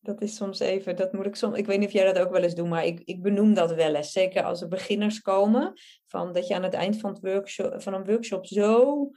dat 0.00 0.22
is 0.22 0.36
soms 0.36 0.58
even, 0.58 0.96
dat 0.96 1.12
moet 1.12 1.26
ik 1.26 1.36
soms, 1.36 1.58
ik 1.58 1.66
weet 1.66 1.78
niet 1.78 1.88
of 1.88 1.94
jij 1.94 2.12
dat 2.12 2.18
ook 2.18 2.32
wel 2.32 2.42
eens 2.42 2.54
doet, 2.54 2.68
maar 2.68 2.84
ik, 2.84 3.00
ik 3.04 3.22
benoem 3.22 3.54
dat 3.54 3.74
wel 3.74 3.94
eens. 3.94 4.12
Zeker 4.12 4.42
als 4.42 4.60
er 4.60 4.68
beginners 4.68 5.20
komen, 5.20 5.72
van 6.06 6.32
dat 6.32 6.46
je 6.46 6.54
aan 6.54 6.62
het 6.62 6.74
eind 6.74 7.00
van, 7.00 7.10
het 7.10 7.20
workshop, 7.20 7.82
van 7.82 7.94
een 7.94 8.04
workshop 8.04 8.46
zo 8.46 9.10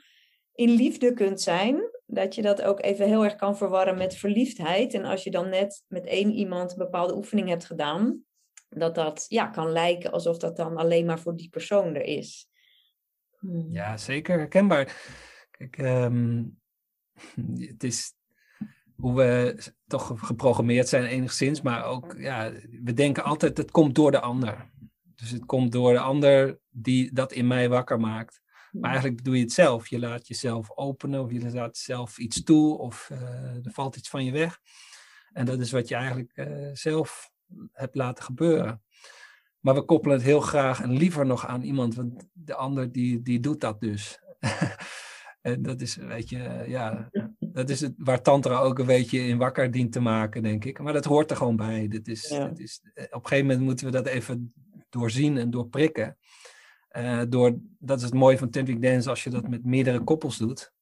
in 0.54 0.70
liefde 0.70 1.14
kunt 1.14 1.42
zijn, 1.42 1.90
dat 2.06 2.36
je 2.36 2.42
dat 2.42 2.62
ook 2.62 2.82
even 2.82 3.08
heel 3.08 3.24
erg 3.24 3.36
kan 3.36 3.58
verwarren 3.58 3.98
met 3.98 4.16
verliefdheid. 4.16 4.94
En 4.94 5.06
als 5.06 5.24
je 5.24 5.32
dan 5.32 5.50
net 5.50 5.84
met 5.88 6.06
één 6.06 6.32
iemand 6.32 6.72
een 6.72 6.78
bepaalde 6.78 7.16
oefening 7.16 7.48
hebt 7.50 7.66
gedaan, 7.66 8.24
dat 8.70 8.96
dat 8.96 9.26
ja, 9.28 9.48
kan 9.48 9.72
lijken 9.72 10.12
alsof 10.12 10.38
dat 10.38 10.58
dan 10.58 10.78
alleen 10.78 11.06
maar 11.06 11.20
voor 11.20 11.36
die 11.36 11.50
persoon 11.50 11.96
er 11.96 12.04
is. 12.04 12.50
Hmm. 13.40 13.68
Ja, 13.72 13.98
zeker 13.98 14.38
herkenbaar. 14.38 14.96
Kijk, 15.52 15.78
um, 15.78 16.60
het 17.72 17.84
is 17.84 18.14
hoe 19.04 19.16
we 19.16 19.58
toch 19.88 20.14
geprogrammeerd 20.16 20.88
zijn 20.88 21.06
enigszins, 21.06 21.62
maar 21.62 21.86
ook, 21.86 22.16
ja, 22.18 22.52
we 22.84 22.94
denken 22.94 23.24
altijd 23.24 23.58
het 23.58 23.72
komt 23.72 23.96
door 23.96 24.12
de 24.12 24.20
ander. 24.20 24.72
Dus 25.16 25.30
het 25.30 25.46
komt 25.46 25.72
door 25.72 25.94
de 25.94 26.00
ander 26.00 26.60
die 26.70 27.14
dat 27.14 27.32
in 27.32 27.48
mij 27.48 27.70
wakker 27.70 28.00
maakt. 28.00 28.42
Maar 28.72 28.90
eigenlijk 28.90 29.24
doe 29.24 29.36
je 29.36 29.42
het 29.42 29.52
zelf. 29.52 29.88
Je 29.88 30.00
laat 30.00 30.28
jezelf 30.28 30.72
openen 30.72 31.22
of 31.22 31.32
je 31.32 31.52
laat 31.52 31.78
zelf 31.78 32.18
iets 32.18 32.44
toe 32.44 32.78
of 32.78 33.10
uh, 33.12 33.66
er 33.66 33.72
valt 33.72 33.96
iets 33.96 34.10
van 34.10 34.26
je 34.26 34.32
weg. 34.32 34.60
En 35.34 35.46
dat 35.46 35.60
is 35.60 35.72
wat 35.72 35.88
je 35.88 35.96
eigenlijk 35.96 36.32
uh, 36.36 36.70
zelf 36.74 37.30
hebt 37.72 37.96
laten 37.96 38.24
gebeuren. 38.24 38.84
Maar 39.60 39.74
we 39.74 39.86
koppelen 39.86 40.18
het 40.18 40.26
heel 40.26 40.42
graag 40.42 40.82
en 40.82 40.98
liever 40.98 41.26
nog 41.26 41.48
aan 41.48 41.62
iemand, 41.62 41.96
want 41.96 42.28
de 42.34 42.56
ander 42.56 42.92
die, 42.92 43.22
die 43.22 43.40
doet 43.40 43.62
dat 43.62 43.80
dus. 43.80 44.20
En 45.44 45.62
dat 45.62 45.82
is, 45.82 45.96
weet 45.96 46.30
je, 46.30 46.64
ja, 46.68 47.10
dat 47.54 47.70
is 47.70 47.82
het, 47.82 47.94
waar 47.98 48.22
Tantra 48.22 48.60
ook 48.60 48.80
een 48.80 48.86
beetje 48.86 49.20
in 49.20 49.38
wakker 49.38 49.72
dient 49.72 49.92
te 49.92 50.00
maken, 50.00 50.44
denk 50.44 50.66
ik. 50.66 50.80
Maar 50.80 50.94
dat 50.94 51.06
hoort 51.06 51.32
er 51.32 51.38
gewoon 51.38 51.56
bij. 51.56 51.88
Dit 51.88 52.08
is, 52.08 52.30
ja. 52.30 52.52
is, 52.56 52.82
eh, 52.94 53.04
op 53.04 53.14
een 53.14 53.28
gegeven 53.28 53.46
moment 53.46 53.66
moeten 53.66 53.86
we 53.86 53.92
dat 53.92 54.06
even 54.06 54.54
doorzien 54.90 55.38
en 55.38 55.50
doorprikken. 55.50 56.18
Uh, 56.98 57.22
door, 57.30 57.58
dat 57.80 57.98
is 57.98 58.04
het 58.04 58.14
mooie 58.14 58.38
van 58.38 58.50
Tantric 58.50 58.82
Dance, 58.82 59.10
als 59.10 59.24
je 59.24 59.30
dat 59.30 59.48
met 59.48 59.66
meerdere 59.66 60.04
koppels 60.04 60.38
doet, 60.38 60.74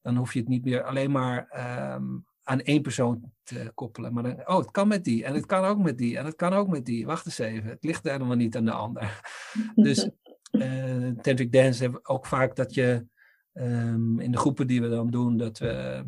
dan 0.00 0.16
hoef 0.16 0.32
je 0.32 0.38
het 0.38 0.48
niet 0.48 0.64
meer 0.64 0.82
alleen 0.82 1.10
maar 1.10 1.48
um, 1.94 2.26
aan 2.42 2.60
één 2.60 2.82
persoon 2.82 3.32
te 3.42 3.70
koppelen. 3.74 4.12
Maar 4.12 4.22
dan, 4.22 4.48
oh, 4.48 4.58
het 4.58 4.70
kan 4.70 4.88
met 4.88 5.04
die, 5.04 5.24
en 5.24 5.34
het 5.34 5.46
kan 5.46 5.64
ook 5.64 5.78
met 5.78 5.98
die, 5.98 6.18
en 6.18 6.24
het 6.24 6.36
kan 6.36 6.52
ook 6.52 6.68
met 6.68 6.84
die. 6.84 7.06
Wacht 7.06 7.26
eens 7.26 7.38
even, 7.38 7.70
het 7.70 7.84
ligt 7.84 8.04
helemaal 8.04 8.36
niet 8.36 8.56
aan 8.56 8.64
de 8.64 8.72
ander. 8.72 9.20
dus 9.74 10.08
uh, 10.50 11.08
Tantric 11.08 11.52
Dance 11.52 11.82
hebben 11.82 12.08
ook 12.08 12.26
vaak 12.26 12.56
dat 12.56 12.74
je 12.74 13.06
um, 13.52 14.20
in 14.20 14.32
de 14.32 14.38
groepen 14.38 14.66
die 14.66 14.80
we 14.80 14.88
dan 14.88 15.10
doen, 15.10 15.36
dat 15.36 15.58
we 15.58 16.04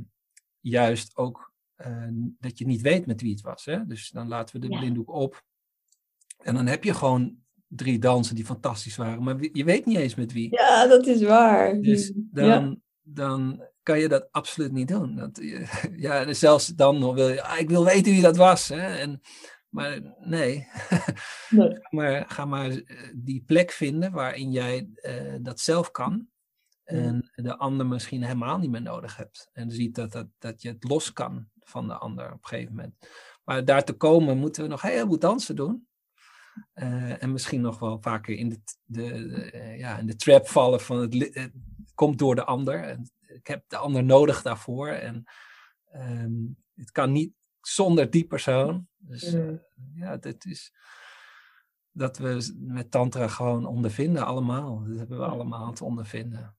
juist 0.60 1.16
ook 1.16 1.52
uh, 1.76 2.08
dat 2.38 2.58
je 2.58 2.66
niet 2.66 2.80
weet 2.80 3.06
met 3.06 3.20
wie 3.20 3.32
het 3.32 3.40
was. 3.40 3.64
Hè? 3.64 3.86
Dus 3.86 4.10
dan 4.10 4.28
laten 4.28 4.60
we 4.60 4.66
de 4.66 4.72
ja. 4.72 4.78
blinddoek 4.78 5.10
op. 5.10 5.42
En 6.38 6.54
dan 6.54 6.66
heb 6.66 6.84
je 6.84 6.94
gewoon 6.94 7.36
drie 7.66 7.98
dansen 7.98 8.34
die 8.34 8.44
fantastisch 8.44 8.96
waren, 8.96 9.22
maar 9.22 9.36
je 9.52 9.64
weet 9.64 9.86
niet 9.86 9.96
eens 9.96 10.14
met 10.14 10.32
wie. 10.32 10.50
Ja, 10.50 10.86
dat 10.86 11.06
is 11.06 11.22
waar. 11.22 11.80
Dus 11.80 12.12
dan, 12.14 12.46
ja. 12.46 12.76
dan 13.02 13.64
kan 13.82 13.98
je 13.98 14.08
dat 14.08 14.28
absoluut 14.30 14.72
niet 14.72 14.88
doen. 14.88 15.16
Dat, 15.16 15.40
ja, 15.96 16.32
zelfs 16.32 16.66
dan 16.66 17.14
wil 17.14 17.28
je, 17.28 17.42
ah, 17.42 17.60
ik 17.60 17.68
wil 17.68 17.84
weten 17.84 18.12
wie 18.12 18.22
dat 18.22 18.36
was. 18.36 18.68
Hè? 18.68 18.96
En, 18.96 19.20
maar 19.68 20.00
nee, 20.20 20.66
maar, 21.90 22.24
ga 22.28 22.44
maar 22.44 22.82
die 23.14 23.42
plek 23.46 23.70
vinden 23.70 24.12
waarin 24.12 24.50
jij 24.50 24.88
uh, 24.94 25.34
dat 25.40 25.60
zelf 25.60 25.90
kan. 25.90 26.28
En 26.84 27.30
de 27.34 27.56
ander 27.56 27.86
misschien 27.86 28.22
helemaal 28.22 28.58
niet 28.58 28.70
meer 28.70 28.82
nodig 28.82 29.16
hebt. 29.16 29.48
En 29.52 29.70
ziet 29.70 29.94
dat, 29.94 30.12
dat, 30.12 30.26
dat 30.38 30.62
je 30.62 30.68
het 30.68 30.84
los 30.84 31.12
kan 31.12 31.48
van 31.60 31.88
de 31.88 31.94
ander 31.94 32.26
op 32.26 32.32
een 32.32 32.48
gegeven 32.48 32.74
moment. 32.74 33.08
Maar 33.44 33.64
daar 33.64 33.84
te 33.84 33.92
komen 33.92 34.38
moeten 34.38 34.62
we 34.62 34.68
nog 34.68 34.82
heel 34.82 35.06
veel 35.06 35.18
dansen 35.18 35.56
doen. 35.56 35.88
Uh, 36.74 37.22
en 37.22 37.32
misschien 37.32 37.60
nog 37.60 37.78
wel 37.78 38.00
vaker 38.00 38.36
in 38.36 38.48
de, 38.48 38.60
de, 38.84 39.28
de 39.28 39.52
uh, 39.54 39.78
ja, 39.78 39.98
in 39.98 40.06
de 40.06 40.16
trap 40.16 40.48
vallen 40.48 40.80
van 40.80 40.98
het, 40.98 41.14
het, 41.14 41.52
komt 41.94 42.18
door 42.18 42.34
de 42.34 42.44
ander. 42.44 42.80
En 42.80 43.10
ik 43.26 43.46
heb 43.46 43.64
de 43.68 43.76
ander 43.76 44.04
nodig 44.04 44.42
daarvoor. 44.42 44.88
En 44.88 45.24
um, 45.94 46.56
het 46.74 46.90
kan 46.90 47.12
niet 47.12 47.32
zonder 47.60 48.10
die 48.10 48.26
persoon. 48.26 48.88
Dus 48.96 49.34
uh, 49.34 49.58
ja, 49.94 50.16
dit 50.16 50.44
is 50.44 50.72
dat 51.90 52.18
we 52.18 52.54
met 52.58 52.90
tantra 52.90 53.28
gewoon 53.28 53.66
ondervinden 53.66 54.26
allemaal. 54.26 54.84
Dat 54.84 54.98
hebben 54.98 55.18
we 55.18 55.24
allemaal 55.24 55.72
te 55.72 55.84
ondervinden. 55.84 56.56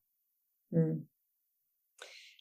Hmm. 0.67 1.09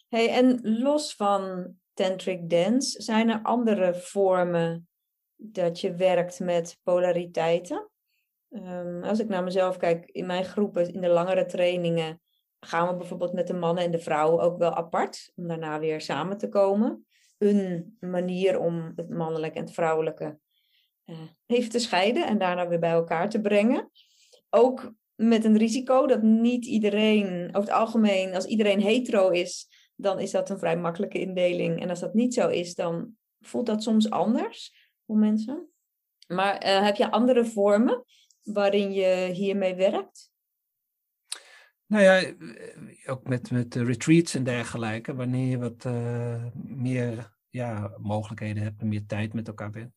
Hey, 0.09 0.29
en 0.29 0.61
los 0.63 1.15
van 1.15 1.75
tantric 1.93 2.51
dance, 2.51 3.03
zijn 3.03 3.29
er 3.29 3.43
andere 3.43 3.95
vormen 3.95 4.89
dat 5.37 5.81
je 5.81 5.95
werkt 5.95 6.41
met 6.41 6.79
polariteiten? 6.83 7.89
Um, 8.51 9.03
als 9.03 9.19
ik 9.19 9.29
naar 9.29 9.43
mezelf 9.43 9.77
kijk, 9.77 10.11
in 10.11 10.27
mijn 10.27 10.45
groepen, 10.45 10.93
in 10.93 11.01
de 11.01 11.09
langere 11.09 11.47
trainingen, 11.47 12.21
gaan 12.61 12.89
we 12.89 12.97
bijvoorbeeld 12.97 13.33
met 13.33 13.47
de 13.47 13.55
mannen 13.55 13.85
en 13.85 13.91
de 13.91 13.99
vrouwen 13.99 14.43
ook 14.43 14.59
wel 14.59 14.75
apart, 14.75 15.33
om 15.35 15.49
daarna 15.49 15.79
weer 15.79 16.01
samen 16.01 16.39
te 16.39 16.49
komen. 16.49 17.07
Een 17.39 17.97
manier 18.01 18.59
om 18.59 18.93
het 18.97 19.09
mannelijke 19.09 19.59
en 19.59 19.65
het 19.65 19.75
vrouwelijke 19.75 20.39
uh, 21.07 21.19
even 21.47 21.71
te 21.71 21.79
scheiden 21.79 22.27
en 22.27 22.39
daarna 22.39 22.69
weer 22.69 22.79
bij 22.79 22.91
elkaar 22.91 23.29
te 23.29 23.41
brengen. 23.41 23.91
Ook 24.51 24.93
met 25.15 25.45
een 25.45 25.59
risico 25.59 26.07
dat 26.07 26.23
niet 26.23 26.67
iedereen, 26.67 27.49
over 27.49 27.69
het 27.69 27.79
algemeen, 27.79 28.35
als 28.35 28.45
iedereen 28.45 28.81
hetero 28.81 29.29
is, 29.29 29.69
dan 29.97 30.21
is 30.21 30.31
dat 30.31 30.51
een 30.51 30.59
vrij 30.59 30.77
makkelijke 30.77 31.19
indeling. 31.19 31.81
En 31.81 31.89
als 31.89 32.01
dat 32.01 32.15
niet 32.15 32.35
zo 32.35 32.49
is, 32.49 32.75
dan 32.75 33.17
voelt 33.41 33.67
dat 33.67 33.83
soms 33.83 34.11
anders 34.11 34.89
voor 35.07 35.17
mensen. 35.17 35.69
Maar 36.27 36.65
uh, 36.65 36.83
heb 36.83 36.97
je 36.97 37.11
andere 37.11 37.45
vormen 37.45 38.05
waarin 38.43 38.93
je 38.93 39.31
hiermee 39.33 39.75
werkt? 39.75 40.33
Nou 41.87 42.03
ja, 42.03 42.35
ook 43.07 43.29
met, 43.29 43.51
met 43.51 43.75
retreats 43.75 44.35
en 44.35 44.45
dergelijke, 44.45 45.15
wanneer 45.15 45.49
je 45.49 45.59
wat 45.59 45.85
uh, 45.85 46.45
meer 46.65 47.37
ja, 47.49 47.97
mogelijkheden 48.01 48.63
hebt 48.63 48.81
en 48.81 48.89
meer 48.89 49.07
tijd 49.07 49.33
met 49.33 49.49
elkaar 49.49 49.71
bent. 49.71 49.95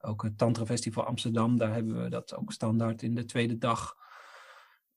Ook 0.00 0.22
het 0.22 0.38
Tantra 0.38 0.66
Festival 0.66 1.04
Amsterdam, 1.04 1.58
daar 1.58 1.72
hebben 1.72 2.02
we 2.02 2.08
dat 2.08 2.34
ook 2.34 2.52
standaard 2.52 3.02
in 3.02 3.14
de 3.14 3.24
tweede 3.24 3.58
dag. 3.58 3.96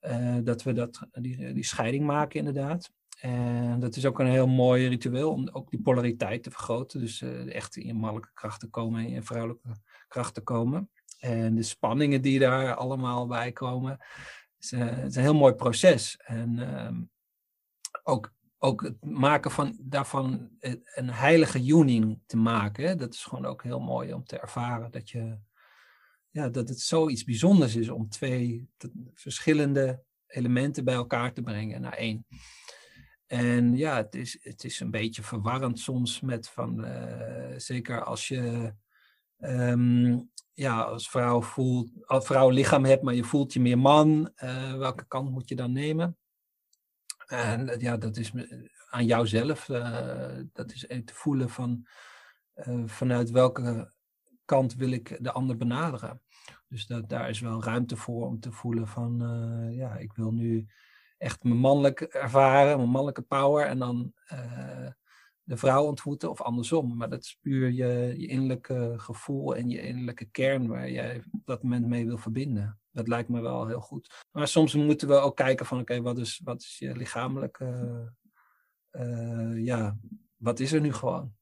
Uh, 0.08 0.38
dat 0.44 0.64
we 0.64 0.74
dat, 0.74 1.08
die, 1.12 1.54
die 1.54 1.66
scheiding 1.66 2.06
maken 2.06 2.40
inderdaad. 2.40 2.92
En 3.20 3.80
dat 3.80 3.96
is 3.96 4.06
ook 4.06 4.20
een 4.20 4.28
heel 4.28 4.48
mooi 4.48 4.88
ritueel 4.88 5.32
om 5.32 5.50
ook 5.52 5.70
die 5.70 5.82
polariteit 5.82 6.44
te 6.44 6.52
vergroten. 6.52 7.00
Dus 7.00 7.22
uh, 7.22 7.56
echt 7.56 7.76
in 7.76 7.96
mannelijke 7.96 8.34
kracht 8.34 8.60
te 8.60 8.68
komen 8.68 9.06
en 9.06 9.12
in 9.12 9.24
vrouwelijke 9.24 9.70
kracht 10.08 10.34
te 10.34 10.42
komen. 10.42 10.90
En 11.20 11.56
de 11.56 11.64
spanningen 11.64 12.22
die 12.22 12.40
daar 12.40 12.76
allemaal 12.76 13.28
bij 13.28 13.52
komen. 13.52 13.98
is, 14.60 14.72
uh, 14.72 14.90
het 14.90 15.10
is 15.10 15.16
een 15.16 15.22
heel 15.22 15.36
mooi 15.36 15.54
proces. 15.54 16.18
En 16.18 16.58
uh, 16.58 16.98
ook, 18.04 18.34
ook 18.58 18.82
het 18.82 19.06
maken 19.06 19.52
van 19.52 19.78
daarvan 19.80 20.50
een 20.84 21.10
heilige 21.10 21.68
uning 21.68 22.20
te 22.26 22.38
maken. 22.38 22.98
Dat 22.98 23.14
is 23.14 23.24
gewoon 23.24 23.46
ook 23.46 23.64
heel 23.64 23.80
mooi 23.80 24.14
om 24.14 24.26
te 24.26 24.40
ervaren. 24.40 24.92
Dat, 24.92 25.10
je, 25.10 25.38
ja, 26.34 26.50
dat 26.50 26.70
het 26.70 26.80
zoiets 26.80 27.24
bijzonders 27.24 27.76
is 27.76 27.90
om 27.90 28.10
twee 28.10 28.70
verschillende 29.14 30.04
elementen 30.28 30.84
bij 30.84 30.94
elkaar 30.94 31.34
te 31.34 31.42
brengen 31.42 31.82
naar 31.82 31.94
één. 31.94 32.26
En 33.26 33.78
ja, 33.78 33.96
het 33.96 34.16
is, 34.16 34.38
het 34.42 34.64
is 34.64 34.80
een 34.80 34.92
beetje 34.92 35.24
verwarrend 35.24 35.80
soms 35.80 36.22
met 36.22 36.50
van, 36.50 36.86
uh, 36.86 37.54
zeker 37.58 38.04
als 38.04 38.28
je 38.28 38.74
um, 39.40 40.32
ja, 40.54 40.82
als 40.82 41.10
vrouw 41.10 41.42
voelt, 41.42 41.90
als 42.06 42.26
vrouw 42.26 42.50
lichaam 42.50 42.86
hebt, 42.86 43.04
maar 43.04 43.14
je 43.14 43.24
voelt 43.24 43.54
je 43.54 43.60
meer 43.60 43.80
man, 43.80 44.32
uh, 44.44 44.78
welke 44.78 45.06
kant 45.08 45.32
moet 45.32 45.50
je 45.50 45.56
dan 45.56 45.72
nemen? 45.72 46.18
En 47.26 47.80
ja, 47.80 47.98
dat 47.98 48.18
is 48.18 48.32
aan 48.90 49.06
jouzelf, 49.06 49.70
uh, 49.70 50.40
dat 50.54 50.72
is 50.72 50.86
te 50.88 51.14
voelen 51.14 51.50
van 51.50 51.88
vanuit 52.86 53.30
welke 53.32 53.94
kant 54.46 54.76
wil 54.76 54.92
ik 54.92 55.18
de 55.24 55.32
ander 55.32 55.58
benaderen. 55.58 56.23
Dus 56.74 56.86
dat, 56.86 57.10
daar 57.10 57.30
is 57.30 57.40
wel 57.40 57.64
ruimte 57.64 57.96
voor 57.96 58.28
om 58.28 58.40
te 58.40 58.52
voelen 58.52 58.88
van, 58.88 59.18
ja, 59.72 59.96
ik 59.98 60.14
wil 60.14 60.32
nu 60.32 60.68
echt 61.18 61.44
mijn 61.44 61.58
mannelijk 61.58 62.02
ervaren, 62.02 62.78
mijn 62.78 62.90
mannelijke 62.90 63.22
power 63.22 63.66
en 63.66 63.80
dan 63.80 64.14
uh, 64.34 64.88
de 65.44 65.58
vrouw 65.58 65.84
ontmoeten 65.84 66.30
of 66.30 66.42
andersom. 66.42 66.98
Maar 66.98 67.10
dat 67.10 67.24
is 67.24 67.38
puur 67.42 67.72
je, 67.72 68.14
je 68.18 68.28
innerlijke 68.28 68.94
gevoel 68.98 69.56
en 69.56 69.70
je 69.70 69.82
innerlijke 69.82 70.26
kern 70.26 70.68
waar 70.68 70.90
jij 70.90 71.24
op 71.32 71.46
dat 71.46 71.64
moment 71.64 71.88
mee 71.88 72.06
wil 72.06 72.18
verbinden. 72.18 72.80
Dat 72.92 73.08
lijkt 73.08 73.30
me 73.30 73.42
wel 73.42 73.68
heel 73.68 73.82
goed. 73.82 74.26
Maar 74.32 74.48
soms 74.48 74.76
moeten 74.76 75.08
we 75.08 75.14
ook 75.14 75.36
kijken 75.36 75.66
van 75.66 75.80
oké, 75.80 76.02
wat, 76.02 76.18
is, 76.18 76.42
wat 76.44 76.62
is 76.62 76.78
je 76.78 76.96
lichamelijke, 76.96 78.12
uh, 78.92 79.66
ja, 79.66 79.98
wat 80.36 80.60
is 80.60 80.72
er 80.72 80.82
nu 80.82 80.94
gewoon? 80.94 81.34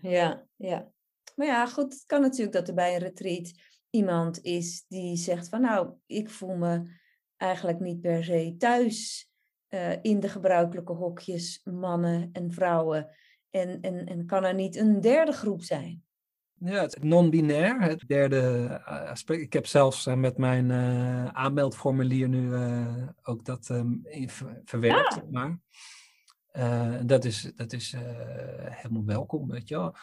Ja, 0.00 0.46
ja. 0.56 0.92
Maar 1.34 1.46
ja, 1.46 1.66
goed, 1.66 1.92
het 1.92 2.04
kan 2.06 2.20
natuurlijk 2.20 2.52
dat 2.52 2.68
er 2.68 2.74
bij 2.74 2.94
een 2.94 3.00
retreat 3.00 3.52
iemand 3.90 4.42
is 4.42 4.84
die 4.88 5.16
zegt 5.16 5.48
van 5.48 5.60
nou, 5.60 5.92
ik 6.06 6.30
voel 6.30 6.56
me 6.56 6.82
eigenlijk 7.36 7.80
niet 7.80 8.00
per 8.00 8.24
se 8.24 8.54
thuis 8.58 9.30
uh, 9.68 10.02
in 10.02 10.20
de 10.20 10.28
gebruikelijke 10.28 10.92
hokjes, 10.92 11.60
mannen 11.64 12.28
en 12.32 12.52
vrouwen. 12.52 13.08
En, 13.50 13.80
en, 13.80 14.06
en 14.06 14.26
kan 14.26 14.44
er 14.44 14.54
niet 14.54 14.76
een 14.76 15.00
derde 15.00 15.32
groep 15.32 15.62
zijn? 15.62 16.02
Ja, 16.60 16.80
het 16.80 17.02
non-binair, 17.02 17.80
het 17.80 18.04
derde 18.06 18.66
eh, 18.84 19.10
aspect. 19.10 19.40
Ik 19.40 19.52
heb 19.52 19.66
zelfs 19.66 20.06
uh, 20.06 20.14
met 20.14 20.38
mijn 20.38 20.70
uh, 20.70 21.26
aanmeldformulier 21.26 22.28
nu 22.28 22.54
ook 23.22 23.44
dat 23.44 23.68
um, 23.68 24.02
verwerkt. 24.64 25.14
Ja. 25.14 25.22
Maar 25.30 25.58
dat 27.06 27.24
is, 27.24 27.52
dat 27.56 27.72
is 27.72 27.94
helemaal 28.58 29.04
welkom, 29.04 29.48
weet 29.48 29.68
je 29.68 29.76
wel. 29.76 29.94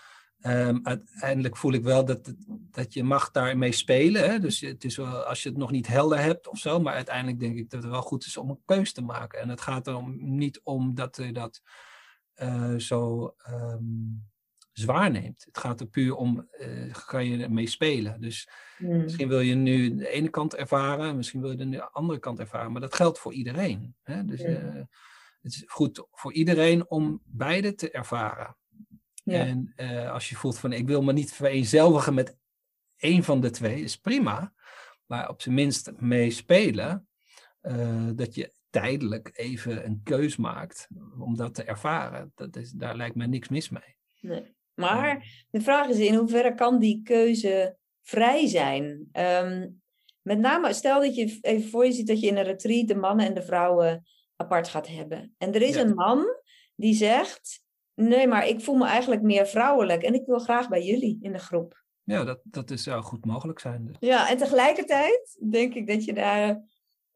Um, 0.41 0.79
uiteindelijk 0.83 1.57
voel 1.57 1.73
ik 1.73 1.83
wel 1.83 2.05
dat, 2.05 2.33
dat 2.71 2.93
je 2.93 3.03
mag 3.03 3.31
daarmee 3.31 3.71
spelen. 3.71 4.29
Hè? 4.29 4.39
Dus 4.39 4.59
het 4.59 4.83
is 4.83 4.95
wel, 4.95 5.23
als 5.23 5.43
je 5.43 5.49
het 5.49 5.57
nog 5.57 5.71
niet 5.71 5.87
helder 5.87 6.19
hebt 6.19 6.47
of 6.47 6.57
zo. 6.57 6.79
Maar 6.79 6.93
uiteindelijk 6.93 7.39
denk 7.39 7.57
ik 7.57 7.69
dat 7.69 7.81
het 7.81 7.91
wel 7.91 8.01
goed 8.01 8.25
is 8.25 8.37
om 8.37 8.49
een 8.49 8.61
keus 8.65 8.93
te 8.93 9.01
maken. 9.01 9.39
En 9.39 9.49
het 9.49 9.61
gaat 9.61 9.87
erom 9.87 10.15
niet 10.35 10.61
om 10.63 10.95
dat 10.95 11.17
je 11.17 11.31
dat 11.31 11.61
uh, 12.41 12.75
zo 12.75 13.33
um, 13.49 14.27
zwaar 14.71 15.11
neemt. 15.11 15.45
Het 15.45 15.57
gaat 15.57 15.79
er 15.79 15.87
puur 15.87 16.15
om, 16.15 16.47
uh, 16.59 16.93
kan 17.05 17.25
je 17.25 17.43
ermee 17.43 17.67
spelen. 17.67 18.21
Dus 18.21 18.49
mm. 18.77 19.01
misschien 19.01 19.27
wil 19.27 19.39
je 19.39 19.55
nu 19.55 19.95
de 19.95 20.09
ene 20.09 20.29
kant 20.29 20.55
ervaren. 20.55 21.15
Misschien 21.15 21.41
wil 21.41 21.51
je 21.51 21.69
de 21.69 21.91
andere 21.91 22.19
kant 22.19 22.39
ervaren. 22.39 22.71
Maar 22.71 22.81
dat 22.81 22.95
geldt 22.95 23.19
voor 23.19 23.33
iedereen. 23.33 23.95
Hè? 24.03 24.25
Dus 24.25 24.43
mm. 24.43 24.49
uh, 24.49 24.83
het 25.41 25.53
is 25.53 25.63
goed 25.67 26.07
voor 26.11 26.33
iedereen 26.33 26.89
om 26.89 27.21
beide 27.23 27.75
te 27.75 27.91
ervaren. 27.91 28.55
Ja. 29.25 29.45
En 29.45 29.73
uh, 29.75 30.11
als 30.11 30.29
je 30.29 30.35
voelt 30.35 30.59
van 30.59 30.73
ik 30.73 30.87
wil 30.87 31.01
me 31.01 31.13
niet 31.13 31.33
vereenzelvigen 31.33 32.13
met 32.13 32.37
één 32.95 33.23
van 33.23 33.41
de 33.41 33.49
twee, 33.49 33.81
is 33.81 33.97
prima. 33.97 34.53
Maar 35.05 35.29
op 35.29 35.41
zijn 35.41 35.55
minst 35.55 35.91
meespelen, 35.97 37.07
uh, 37.61 38.09
dat 38.15 38.35
je 38.35 38.53
tijdelijk 38.69 39.31
even 39.33 39.85
een 39.85 40.01
keus 40.03 40.35
maakt 40.35 40.87
om 41.19 41.35
dat 41.35 41.53
te 41.53 41.63
ervaren. 41.63 42.31
Dat 42.35 42.55
is, 42.55 42.71
daar 42.71 42.95
lijkt 42.95 43.15
me 43.15 43.27
niks 43.27 43.49
mis 43.49 43.69
mee. 43.69 43.97
Nee. 44.19 44.55
Maar 44.73 45.45
de 45.49 45.61
vraag 45.61 45.87
is 45.87 45.97
in 45.97 46.15
hoeverre 46.15 46.55
kan 46.55 46.79
die 46.79 47.01
keuze 47.03 47.77
vrij 48.01 48.47
zijn? 48.47 49.09
Um, 49.13 49.81
met 50.21 50.39
name, 50.39 50.73
stel 50.73 50.99
dat 51.01 51.15
je 51.15 51.37
even 51.41 51.69
voor 51.69 51.85
je 51.85 51.91
ziet 51.91 52.07
dat 52.07 52.19
je 52.19 52.27
in 52.27 52.37
een 52.37 52.43
retreat 52.43 52.87
de 52.87 52.95
mannen 52.95 53.25
en 53.25 53.33
de 53.33 53.43
vrouwen 53.43 54.05
apart 54.35 54.67
gaat 54.67 54.87
hebben. 54.87 55.35
En 55.37 55.53
er 55.53 55.61
is 55.61 55.75
ja. 55.75 55.81
een 55.81 55.93
man 55.93 56.25
die 56.75 56.93
zegt, 56.93 57.63
Nee, 57.95 58.27
maar 58.27 58.47
ik 58.47 58.61
voel 58.61 58.75
me 58.75 58.85
eigenlijk 58.85 59.21
meer 59.21 59.47
vrouwelijk 59.47 60.03
en 60.03 60.13
ik 60.13 60.25
wil 60.25 60.39
graag 60.39 60.69
bij 60.69 60.83
jullie 60.83 61.19
in 61.21 61.31
de 61.31 61.39
groep. 61.39 61.83
Ja, 62.03 62.23
dat, 62.23 62.39
dat 62.43 62.71
is, 62.71 62.83
zou 62.83 63.03
goed 63.03 63.25
mogelijk 63.25 63.59
zijn. 63.59 63.85
Dus. 63.85 63.95
Ja, 63.99 64.29
en 64.29 64.37
tegelijkertijd 64.37 65.37
denk 65.49 65.73
ik 65.73 65.87
dat 65.87 66.05
je 66.05 66.13
daar, 66.13 66.61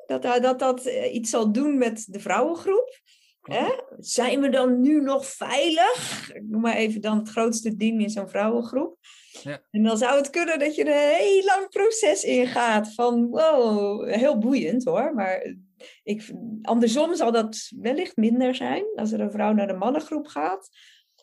dat, 0.06 0.22
dat, 0.22 0.60
dat 0.60 0.86
eh, 0.86 1.14
iets 1.14 1.30
zal 1.30 1.52
doen 1.52 1.78
met 1.78 2.06
de 2.10 2.20
vrouwengroep. 2.20 3.00
Hè? 3.42 3.68
Zijn 3.98 4.42
we 4.42 4.50
dan 4.50 4.82
nu 4.82 5.02
nog 5.02 5.26
veilig? 5.26 6.30
Ik 6.34 6.44
noem 6.48 6.62
maar 6.62 6.76
even 6.76 7.02
dan 7.02 7.18
het 7.18 7.30
grootste 7.30 7.76
team 7.76 8.00
in 8.00 8.10
zo'n 8.10 8.30
vrouwengroep. 8.30 8.98
Ja. 9.44 9.62
En 9.72 9.84
dan 9.84 9.98
zou 9.98 10.18
het 10.18 10.30
kunnen 10.30 10.60
dat 10.60 10.76
je 10.76 10.86
een 10.86 11.16
heel 11.18 11.44
lang 11.44 11.70
proces 11.70 12.24
ingaat 12.24 12.94
van 12.94 13.28
wow, 13.28 14.10
heel 14.10 14.38
boeiend 14.38 14.84
hoor, 14.84 15.14
maar 15.14 15.56
ik, 16.04 16.34
andersom 16.62 17.16
zal 17.16 17.32
dat 17.32 17.72
wellicht 17.80 18.18
minder 18.18 18.56
zijn 18.56 18.86
als 18.96 19.12
er 19.12 19.20
een 19.20 19.32
vrouw 19.32 19.54
naar 19.54 19.68
de 19.68 19.74
mannengroep 19.74 20.28
gaat, 20.28 20.70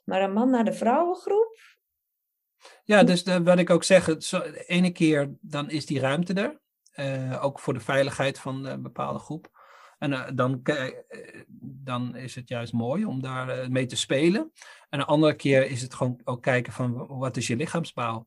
maar 0.05 0.23
een 0.23 0.33
man 0.33 0.51
naar 0.51 0.64
de 0.64 0.73
vrouwengroep. 0.73 1.59
Ja, 2.85 3.05
dus 3.05 3.25
de, 3.25 3.42
wat 3.42 3.59
ik 3.59 3.71
ook 3.71 3.85
zeg, 3.85 4.05
de 4.05 4.64
ene 4.66 4.90
keer 4.90 5.35
dan 5.40 5.71
is 5.71 5.87
die 5.87 6.01
ruimte 6.01 6.35
er, 6.35 6.61
uh, 6.95 7.45
ook 7.45 7.61
voor 7.61 7.75
de 7.75 7.81
veiligheid 7.81 8.38
van 8.38 8.64
een 8.64 8.83
bepaalde 8.83 9.19
groep. 9.19 9.55
En 9.99 10.35
dan, 10.35 10.61
dan 11.61 12.16
is 12.16 12.35
het 12.35 12.49
juist 12.49 12.73
mooi 12.73 13.05
om 13.05 13.23
daar 13.23 13.71
mee 13.71 13.87
te 13.87 13.97
spelen. 13.97 14.53
En 14.88 15.01
een 15.01 15.07
andere 15.07 15.35
keer 15.35 15.66
is 15.66 15.83
het 15.83 15.95
gewoon 15.95 16.21
ook 16.25 16.42
kijken 16.42 16.73
van 16.73 17.07
wat 17.07 17.37
is 17.37 17.47
je 17.47 17.57
lichaamsbouw. 17.57 18.27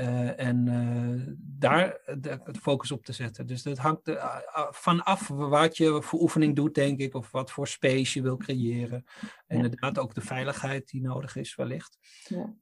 Uh, 0.00 0.40
en 0.40 0.66
uh, 0.66 1.34
daar 1.36 1.98
de, 2.06 2.40
de, 2.44 2.54
focus 2.60 2.92
op 2.92 3.04
te 3.04 3.12
zetten. 3.12 3.46
Dus 3.46 3.62
dat 3.62 3.78
hangt 3.78 4.08
er 4.08 4.14
uh, 4.14 4.38
vanaf 4.70 5.28
wat 5.28 5.76
je 5.76 6.02
voor 6.02 6.20
oefening 6.20 6.56
doet, 6.56 6.74
denk 6.74 6.98
ik, 6.98 7.14
of 7.14 7.30
wat 7.30 7.50
voor 7.50 7.68
space 7.68 8.18
je 8.18 8.22
wil 8.22 8.36
creëren. 8.36 9.04
En 9.50 9.58
ja. 9.58 9.64
inderdaad 9.64 9.98
ook 9.98 10.14
de 10.14 10.20
veiligheid 10.20 10.88
die 10.88 11.02
nodig 11.02 11.36
is, 11.36 11.54
wellicht, 11.54 11.98
ja. 12.28 12.54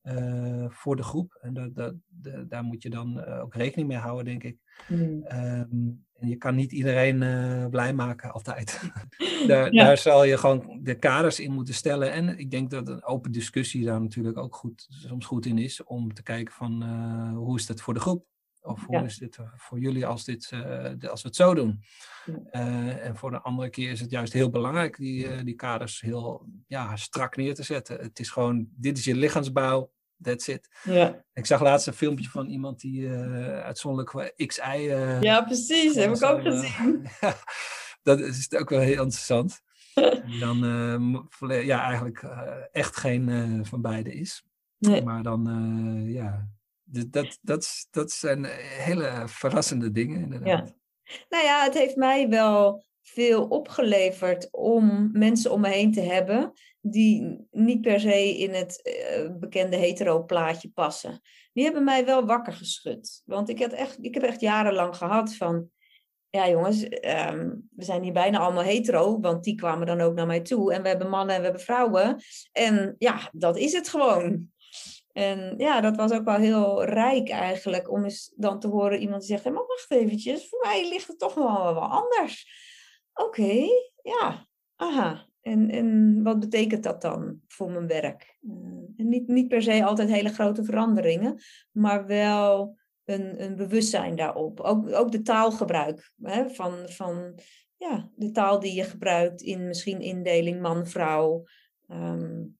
voor 0.68 0.96
de 0.96 1.03
groep. 1.03 1.38
En 1.40 1.55
dat, 1.55 1.74
dat, 1.74 1.94
de, 2.07 2.46
daar 2.48 2.64
moet 2.64 2.83
je 2.83 2.90
dan 2.90 3.24
ook 3.24 3.55
rekening 3.55 3.88
mee 3.88 3.98
houden, 3.98 4.24
denk 4.24 4.42
ik. 4.42 4.59
Mm. 4.88 5.24
Um, 5.33 6.07
en 6.18 6.29
je 6.29 6.37
kan 6.37 6.55
niet 6.55 6.72
iedereen 6.72 7.22
uh, 7.22 7.66
blij 7.66 7.92
maken 7.92 8.33
altijd. 8.33 8.81
daar, 9.46 9.72
ja. 9.72 9.85
daar, 9.85 9.98
zal 9.98 10.24
je 10.24 10.38
gewoon 10.38 10.79
de 10.83 10.94
kaders 10.94 11.40
in 11.40 11.53
moeten 11.53 11.74
stellen. 11.74 12.12
En 12.12 12.38
ik 12.38 12.51
denk 12.51 12.70
dat 12.70 12.88
een 12.88 13.05
open 13.05 13.33
discussie 13.33 13.85
daar 13.85 14.01
natuurlijk 14.01 14.38
ook 14.38 14.55
goed, 14.55 14.87
soms 14.88 15.27
goed 15.27 15.46
in 15.46 15.59
is. 15.59 15.85
Om 15.85 16.14
te 16.14 16.22
kijken 16.22 16.55
van 16.55 16.83
uh, 16.83 17.37
hoe 17.37 17.57
is 17.57 17.66
dat 17.66 17.81
voor 17.81 17.94
de 17.94 18.01
groep? 18.01 18.27
Of 18.68 18.85
hoe 18.87 18.96
ja. 18.96 19.02
is 19.02 19.16
dit 19.16 19.38
voor 19.57 19.78
jullie 19.78 20.07
als, 20.07 20.24
dit, 20.24 20.50
uh, 20.54 21.11
als 21.11 21.22
we 21.22 21.28
het 21.28 21.37
zo 21.37 21.54
doen? 21.54 21.83
en 22.50 23.16
voor 23.16 23.31
de 23.31 23.40
andere 23.40 23.70
keer 23.70 23.90
is 23.90 24.00
het 24.00 24.11
juist 24.11 24.33
heel 24.33 24.50
belangrijk 24.50 24.96
die, 24.96 25.44
die 25.44 25.54
kaders 25.54 26.00
heel 26.00 26.46
ja, 26.66 26.96
strak 26.96 27.37
neer 27.37 27.54
te 27.54 27.62
zetten. 27.62 27.98
Het 28.00 28.18
is 28.18 28.31
gewoon, 28.31 28.68
dit 28.76 28.98
is 28.98 29.04
je 29.04 29.14
lichaamsbouw 29.14 29.90
That's 30.22 30.48
it. 30.48 30.68
Ja. 30.85 31.24
Ik 31.33 31.46
zag 31.46 31.61
laatst 31.61 31.87
een 31.87 31.92
filmpje 31.92 32.28
van 32.28 32.46
iemand 32.46 32.81
die 32.81 33.00
uh, 33.00 33.61
uitzonderlijk 33.61 34.35
XI. 34.37 34.62
Uh, 34.62 35.20
ja, 35.20 35.42
precies. 35.42 35.94
Heb 35.94 36.14
ik 36.14 36.22
ook 36.22 36.42
gezien. 36.42 37.07
ja, 37.20 37.35
dat 38.02 38.20
is 38.20 38.52
ook 38.52 38.70
wel 38.70 38.81
heel 38.81 39.02
interessant. 39.02 39.61
dan 40.40 40.64
uh, 41.40 41.64
ja, 41.64 41.83
eigenlijk 41.83 42.22
echt 42.72 42.96
geen 42.96 43.66
van 43.66 43.83
beide 43.83 44.14
is. 44.14 44.44
Nee. 44.78 45.02
Maar 45.02 45.22
dan, 45.22 45.44
ja, 46.07 46.48
dat, 46.90 47.38
dat, 47.42 47.87
dat 47.90 48.12
zijn 48.12 48.44
hele 48.61 49.22
verrassende 49.27 49.90
dingen 49.90 50.20
inderdaad. 50.20 50.68
Ja. 50.68 50.77
Nou 51.29 51.44
ja, 51.44 51.62
het 51.64 51.74
heeft 51.74 51.96
mij 51.96 52.29
wel 52.29 52.85
veel 53.03 53.44
opgeleverd 53.44 54.48
om 54.51 55.11
mensen 55.12 55.53
om 55.53 55.61
me 55.61 55.68
heen 55.68 55.92
te 55.92 56.01
hebben 56.01 56.53
die 56.81 57.46
niet 57.51 57.81
per 57.81 58.01
se 58.01 58.38
in 58.38 58.55
het 58.55 58.81
uh, 59.16 59.31
bekende 59.38 59.77
hetero-plaatje 59.77 60.70
passen. 60.70 61.20
Die 61.53 61.64
hebben 61.64 61.85
mij 61.85 62.05
wel 62.05 62.27
wakker 62.27 62.53
geschud. 62.53 63.22
Want 63.24 63.48
ik, 63.48 63.59
had 63.59 63.72
echt, 63.72 63.98
ik 64.01 64.14
heb 64.14 64.22
echt 64.22 64.40
jarenlang 64.40 64.96
gehad 64.96 65.35
van, 65.35 65.70
ja 66.31 66.48
jongens, 66.48 66.83
um, 66.85 67.68
we 67.70 67.85
zijn 67.85 68.03
hier 68.03 68.12
bijna 68.12 68.38
allemaal 68.38 68.62
hetero, 68.62 69.20
want 69.20 69.44
die 69.44 69.55
kwamen 69.55 69.87
dan 69.87 70.01
ook 70.01 70.14
naar 70.14 70.27
mij 70.27 70.40
toe. 70.40 70.72
En 70.72 70.83
we 70.83 70.88
hebben 70.88 71.09
mannen 71.09 71.35
en 71.35 71.40
we 71.40 71.46
hebben 71.46 71.64
vrouwen. 71.64 72.22
En 72.53 72.94
ja, 72.98 73.31
dat 73.33 73.57
is 73.57 73.72
het 73.72 73.88
gewoon. 73.88 74.53
En 75.18 75.54
ja, 75.57 75.81
dat 75.81 75.96
was 75.96 76.12
ook 76.12 76.24
wel 76.24 76.37
heel 76.37 76.85
rijk 76.85 77.28
eigenlijk, 77.28 77.90
om 77.90 78.04
eens 78.04 78.33
dan 78.37 78.61
te 78.61 78.68
horen 78.68 79.00
iemand 79.00 79.20
die 79.20 79.31
zegt, 79.31 79.44
hey, 79.44 79.52
maar 79.52 79.66
wacht 79.66 79.90
eventjes, 79.90 80.48
voor 80.48 80.59
mij 80.62 80.88
ligt 80.88 81.09
het 81.09 81.18
toch 81.18 81.35
wel 81.35 81.74
wel 81.74 81.83
anders. 81.83 82.50
Oké, 83.14 83.66
ja, 84.02 84.48
aha. 84.76 85.26
En, 85.40 85.70
en 85.70 86.20
wat 86.22 86.40
betekent 86.40 86.83
dat 86.83 87.02
dan 87.02 87.40
voor 87.46 87.70
mijn 87.70 87.87
werk? 87.87 88.37
Uh, 88.40 89.07
niet, 89.07 89.28
niet 89.28 89.48
per 89.48 89.62
se 89.62 89.85
altijd 89.85 90.09
hele 90.09 90.28
grote 90.28 90.64
veranderingen, 90.64 91.40
maar 91.70 92.07
wel 92.07 92.78
een, 93.04 93.42
een 93.42 93.57
bewustzijn 93.57 94.16
daarop. 94.16 94.61
Ook, 94.61 94.92
ook 94.92 95.12
de 95.12 95.22
taalgebruik 95.22 96.12
hè, 96.22 96.50
van, 96.50 96.88
van 96.88 97.38
ja, 97.76 98.11
de 98.16 98.31
taal 98.31 98.61
die 98.61 98.74
je 98.74 98.85
gebruikt 98.85 99.42
in 99.42 99.66
misschien 99.66 100.00
indeling 100.00 100.61
man-vrouw. 100.61 101.44
Um, 101.88 102.59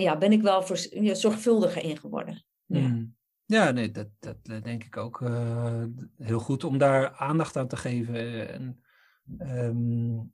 ja, 0.00 0.18
ben 0.18 0.32
ik 0.32 0.42
wel 0.42 0.62
voor, 0.62 0.86
ja, 0.90 1.14
zorgvuldiger 1.14 1.82
in 1.82 1.98
geworden. 1.98 2.44
Ja. 2.66 2.88
Mm. 2.88 3.16
Ja, 3.44 3.70
nee, 3.70 3.90
dat, 3.90 4.08
dat 4.18 4.44
denk 4.44 4.84
ik 4.84 4.96
ook 4.96 5.20
uh, 5.20 5.84
heel 6.16 6.38
goed 6.38 6.64
om 6.64 6.78
daar 6.78 7.12
aandacht 7.12 7.56
aan 7.56 7.68
te 7.68 7.76
geven. 7.76 8.48
En, 8.48 8.80
um, 9.38 10.32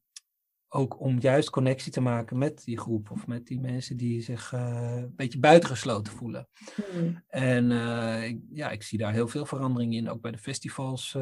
ook 0.69 1.01
om 1.01 1.21
juist 1.21 1.51
connectie 1.51 1.93
te 1.93 2.01
maken 2.01 2.39
met 2.39 2.65
die 2.65 2.79
groep 2.79 3.11
of 3.11 3.27
met 3.27 3.47
die 3.47 3.61
mensen 3.61 3.97
die 3.97 4.23
zich 4.23 4.53
uh, 4.53 4.97
een 4.97 5.13
beetje 5.17 5.39
buitengesloten 5.39 6.13
voelen. 6.13 6.49
Mm. 6.95 7.23
En 7.29 7.71
uh, 7.71 8.25
ik, 8.25 8.41
ja, 8.51 8.71
ik 8.71 8.83
zie 8.83 8.99
daar 8.99 9.13
heel 9.13 9.29
veel 9.29 9.47
verandering 9.47 9.95
in. 9.95 10.11
Ook 10.11 10.21
bij 10.21 10.31
de 10.31 10.39
festivals 10.39 11.13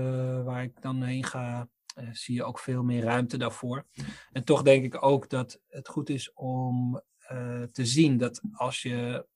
waar 0.44 0.62
ik 0.62 0.80
dan 0.80 1.02
heen 1.02 1.24
ga, 1.24 1.68
zie 2.12 2.34
je 2.34 2.44
ook 2.44 2.58
veel 2.58 2.82
meer 2.82 3.02
ruimte 3.02 3.36
daarvoor. 3.36 3.86
En 4.30 4.44
toch 4.44 4.62
denk 4.62 4.84
ik 4.84 5.04
ook 5.04 5.28
dat 5.28 5.60
het 5.68 5.88
goed 5.88 6.08
is 6.08 6.32
om 6.32 7.02
te 7.72 7.86
zien 7.86 8.18
dat 8.18 8.40
als 8.52 8.82
je 8.82 9.26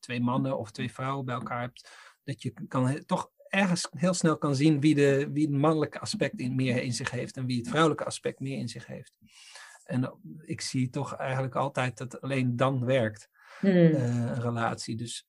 twee 0.00 0.20
mannen 0.20 0.58
of 0.58 0.70
twee 0.70 0.92
vrouwen 0.92 1.24
bij 1.24 1.34
elkaar 1.34 1.60
hebt, 1.60 1.90
dat 2.24 2.42
je 2.42 2.52
kan 2.68 3.04
toch 3.04 3.30
ergens 3.48 3.88
heel 3.90 4.14
snel 4.14 4.38
kan 4.38 4.56
zien 4.56 4.80
wie, 4.80 4.94
de, 4.94 5.30
wie 5.32 5.46
het 5.46 5.56
mannelijke 5.56 5.98
aspect 5.98 6.40
in, 6.40 6.54
meer 6.54 6.82
in 6.82 6.92
zich 6.92 7.10
heeft 7.10 7.36
en 7.36 7.46
wie 7.46 7.58
het 7.58 7.68
vrouwelijke 7.68 8.04
aspect 8.04 8.40
meer 8.40 8.58
in 8.58 8.68
zich 8.68 8.86
heeft. 8.86 9.18
En 9.84 10.18
ik 10.44 10.60
zie 10.60 10.90
toch 10.90 11.16
eigenlijk 11.16 11.54
altijd 11.54 11.96
dat 11.96 12.20
alleen 12.20 12.56
dan 12.56 12.84
werkt 12.84 13.28
hmm. 13.58 13.70
uh, 13.70 14.02
een 14.02 14.40
relatie. 14.40 14.96
Dus 14.96 15.26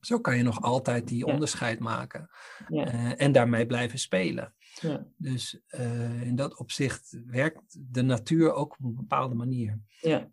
zo 0.00 0.20
kan 0.20 0.36
je 0.36 0.42
nog 0.42 0.62
altijd 0.62 1.08
die 1.08 1.26
ja. 1.26 1.32
onderscheid 1.32 1.78
maken 1.78 2.30
ja. 2.68 3.16
en 3.16 3.32
daarmee 3.32 3.66
blijven 3.66 3.98
spelen. 3.98 4.54
Ja. 4.80 5.06
Dus 5.16 5.60
uh, 5.70 6.22
in 6.22 6.36
dat 6.36 6.56
opzicht 6.56 7.18
werkt 7.26 7.78
de 7.92 8.02
natuur 8.02 8.52
ook 8.52 8.72
op 8.72 8.84
een 8.84 8.94
bepaalde 8.94 9.34
manier. 9.34 9.80
Ja. 10.00 10.30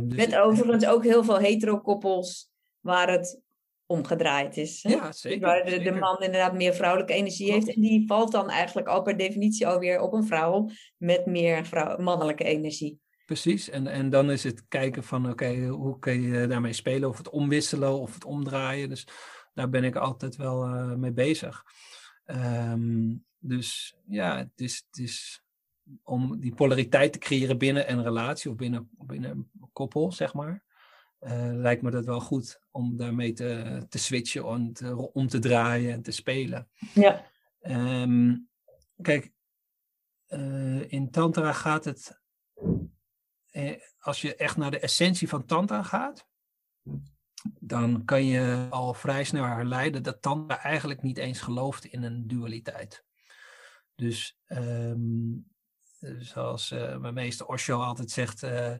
dus 0.00 0.16
Met 0.16 0.36
overigens 0.36 0.86
ook 0.86 1.04
heel 1.04 1.24
veel 1.24 1.38
hetero-koppels 1.38 2.50
waar 2.80 3.10
het 3.10 3.42
omgedraaid 3.86 4.56
is. 4.56 4.82
Hè? 4.82 4.90
Ja, 4.90 5.12
zeker. 5.12 5.40
Waar 5.40 5.64
de, 5.64 5.70
zeker. 5.70 5.92
de, 5.92 5.98
man 5.98 6.20
inderdaad 6.20 6.54
meer 6.54 6.74
vrouwelijke 6.74 7.12
energie 7.12 7.52
heeft. 7.52 7.74
En 7.74 7.80
die 7.80 8.06
valt 8.06 8.32
dan 8.32 8.50
eigenlijk 8.50 8.88
al 8.88 9.02
per 9.02 9.16
definitie 9.16 9.66
alweer 9.66 10.00
op 10.00 10.12
een 10.12 10.26
vrouw 10.26 10.68
met 10.96 11.26
meer 11.26 11.66
vrouw, 11.66 11.98
mannelijke 11.98 12.44
energie. 12.44 13.00
Precies, 13.26 13.70
en, 13.70 13.86
en 13.86 14.10
dan 14.10 14.30
is 14.30 14.44
het 14.44 14.68
kijken 14.68 15.04
van 15.04 15.22
oké, 15.22 15.32
okay, 15.32 15.66
hoe 15.66 15.98
kun 15.98 16.22
je 16.22 16.46
daarmee 16.46 16.72
spelen, 16.72 17.08
of 17.08 17.18
het 17.18 17.30
omwisselen 17.30 18.00
of 18.00 18.14
het 18.14 18.24
omdraaien. 18.24 18.88
Dus 18.88 19.06
daar 19.54 19.68
ben 19.68 19.84
ik 19.84 19.96
altijd 19.96 20.36
wel 20.36 20.66
uh, 20.66 20.94
mee 20.94 21.12
bezig. 21.12 21.62
Um, 22.26 23.24
dus 23.42 23.96
ja, 24.06 24.38
het 24.38 24.60
is, 24.60 24.84
het 24.90 24.98
is 24.98 25.42
om 26.02 26.40
die 26.40 26.54
polariteit 26.54 27.12
te 27.12 27.18
creëren 27.18 27.58
binnen 27.58 27.90
een 27.90 28.02
relatie 28.02 28.50
of 28.50 28.56
binnen, 28.56 28.90
binnen 28.92 29.30
een 29.30 29.70
koppel, 29.72 30.12
zeg 30.12 30.34
maar 30.34 30.64
uh, 31.22 31.52
lijkt 31.52 31.82
me 31.82 31.90
dat 31.90 32.04
wel 32.04 32.20
goed 32.20 32.60
om 32.70 32.96
daarmee 32.96 33.32
te, 33.32 33.86
te 33.88 33.98
switchen 33.98 34.44
en 34.44 34.72
te, 34.72 35.12
om 35.12 35.28
te 35.28 35.38
draaien 35.38 35.92
en 35.92 36.02
te 36.02 36.10
spelen. 36.10 36.68
Ja. 36.94 37.30
Um, 37.60 38.48
kijk, 39.00 39.32
uh, 40.28 40.90
in 40.92 41.10
Tantra 41.10 41.52
gaat 41.52 41.84
het, 41.84 42.20
eh, 43.50 43.80
als 43.98 44.20
je 44.20 44.36
echt 44.36 44.56
naar 44.56 44.70
de 44.70 44.78
essentie 44.78 45.28
van 45.28 45.44
Tantra 45.44 45.82
gaat, 45.82 46.26
dan 47.60 48.04
kan 48.04 48.24
je 48.24 48.66
al 48.70 48.94
vrij 48.94 49.24
snel 49.24 49.44
herleiden 49.44 50.02
dat 50.02 50.22
Tantra 50.22 50.62
eigenlijk 50.62 51.02
niet 51.02 51.18
eens 51.18 51.40
gelooft 51.40 51.84
in 51.84 52.02
een 52.02 52.26
dualiteit. 52.26 53.04
Dus 54.02 54.36
um, 54.46 55.46
zoals 56.18 56.70
uh, 56.70 56.96
mijn 56.96 57.14
meester 57.14 57.46
Osho 57.46 57.80
altijd 57.80 58.10
zegt, 58.10 58.42
uh, 58.42 58.74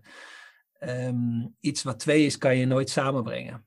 um, 0.80 1.56
iets 1.60 1.82
wat 1.82 1.98
twee 1.98 2.26
is, 2.26 2.38
kan 2.38 2.56
je 2.56 2.66
nooit 2.66 2.90
samenbrengen. 2.90 3.66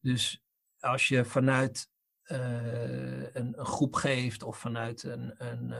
Dus 0.00 0.42
als 0.78 1.08
je 1.08 1.24
vanuit 1.24 1.88
uh, 2.26 3.34
een, 3.34 3.58
een, 3.58 3.66
groep 3.66 3.94
geeft 3.94 4.42
of 4.42 4.58
vanuit 4.58 5.02
een, 5.02 5.34
een 5.38 5.74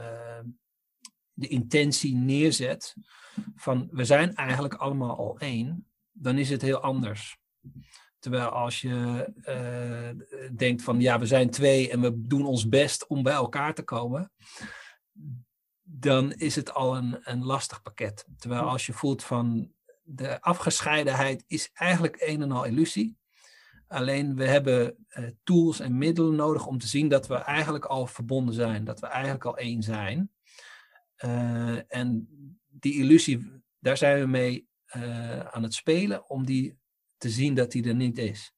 de 1.33 1.47
intentie 1.47 2.15
neerzet 2.15 2.95
van 3.55 3.87
we 3.91 4.05
zijn 4.05 4.35
eigenlijk 4.35 4.73
allemaal 4.73 5.17
al 5.17 5.39
één, 5.39 5.87
dan 6.11 6.37
is 6.37 6.49
het 6.49 6.61
heel 6.61 6.79
anders. 6.79 7.37
Terwijl 8.19 8.47
als 8.47 8.81
je 8.81 9.27
denkt 10.55 10.81
van 10.83 11.01
ja, 11.01 11.19
we 11.19 11.25
zijn 11.25 11.49
twee 11.49 11.91
en 11.91 12.01
we 12.01 12.27
doen 12.27 12.45
ons 12.45 12.67
best 12.67 13.07
om 13.07 13.23
bij 13.23 13.33
elkaar 13.33 13.73
te 13.73 13.83
komen, 13.83 14.31
dan 15.89 16.33
is 16.33 16.55
het 16.55 16.73
al 16.73 16.97
een, 16.97 17.17
een 17.21 17.43
lastig 17.43 17.81
pakket. 17.81 18.27
Terwijl 18.37 18.61
als 18.61 18.85
je 18.85 18.93
voelt 18.93 19.23
van 19.23 19.71
de 20.03 20.41
afgescheidenheid 20.41 21.43
is 21.47 21.69
eigenlijk 21.73 22.15
een 22.19 22.41
en 22.41 22.51
al 22.51 22.65
illusie. 22.65 23.17
Alleen 23.87 24.35
we 24.35 24.47
hebben 24.47 25.05
uh, 25.09 25.29
tools 25.43 25.79
en 25.79 25.97
middelen 25.97 26.35
nodig 26.35 26.65
om 26.65 26.77
te 26.77 26.87
zien 26.87 27.07
dat 27.07 27.27
we 27.27 27.35
eigenlijk 27.35 27.85
al 27.85 28.07
verbonden 28.07 28.53
zijn, 28.53 28.83
dat 28.83 28.99
we 28.99 29.07
eigenlijk 29.07 29.45
al 29.45 29.57
één 29.57 29.83
zijn. 29.83 30.31
Uh, 31.25 31.93
en 31.93 32.27
die 32.67 32.93
illusie, 32.93 33.61
daar 33.79 33.97
zijn 33.97 34.19
we 34.19 34.27
mee 34.27 34.67
uh, 34.95 35.39
aan 35.39 35.63
het 35.63 35.73
spelen 35.73 36.29
om 36.29 36.45
die 36.45 36.79
te 37.17 37.29
zien 37.29 37.55
dat 37.55 37.71
die 37.71 37.87
er 37.87 37.95
niet 37.95 38.17
is. 38.17 38.53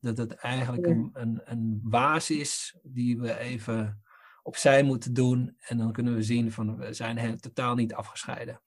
Dat 0.00 0.16
het 0.16 0.34
eigenlijk 0.34 0.86
ja. 0.86 0.92
een, 0.92 1.10
een, 1.12 1.40
een 1.44 1.80
waas 1.82 2.30
is 2.30 2.76
die 2.82 3.18
we 3.18 3.38
even 3.38 4.03
opzij 4.44 4.82
moeten 4.82 5.14
doen. 5.14 5.56
En 5.58 5.78
dan 5.78 5.92
kunnen 5.92 6.14
we 6.14 6.22
zien 6.22 6.52
van 6.52 6.76
we 6.76 6.92
zijn 6.92 7.40
totaal 7.40 7.74
niet 7.74 7.94
afgescheiden. 7.94 8.60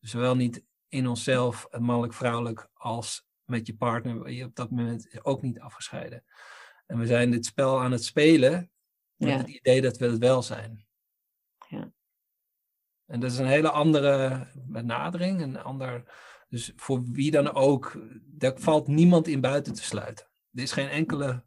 Dus 0.00 0.10
zowel 0.10 0.36
niet 0.36 0.64
in 0.88 1.08
onszelf, 1.08 1.66
mannelijk-vrouwelijk, 1.78 2.68
als 2.74 3.26
met 3.44 3.66
je 3.66 3.76
partner, 3.76 4.30
je 4.30 4.44
op 4.44 4.54
dat 4.54 4.70
moment 4.70 5.24
ook 5.24 5.42
niet 5.42 5.60
afgescheiden. 5.60 6.24
En 6.86 6.98
we 6.98 7.06
zijn 7.06 7.30
dit 7.30 7.46
spel 7.46 7.80
aan 7.80 7.92
het 7.92 8.04
spelen 8.04 8.70
met 9.16 9.38
het 9.38 9.48
idee 9.48 9.80
dat 9.80 9.96
we 9.96 10.06
het 10.06 10.18
wel 10.18 10.42
zijn. 10.42 10.86
Ja. 11.68 11.92
En 13.06 13.20
dat 13.20 13.30
is 13.30 13.38
een 13.38 13.46
hele 13.46 13.70
andere 13.70 14.46
benadering, 14.54 15.40
een 15.40 15.58
ander. 15.58 16.12
Dus 16.48 16.72
voor 16.76 17.02
wie 17.02 17.30
dan 17.30 17.52
ook, 17.52 17.98
daar 18.24 18.58
valt 18.58 18.88
niemand 18.88 19.28
in 19.28 19.40
buiten 19.40 19.74
te 19.74 19.82
sluiten. 19.82 20.26
Er 20.52 20.62
is 20.62 20.72
geen 20.72 20.88
enkele. 20.88 21.42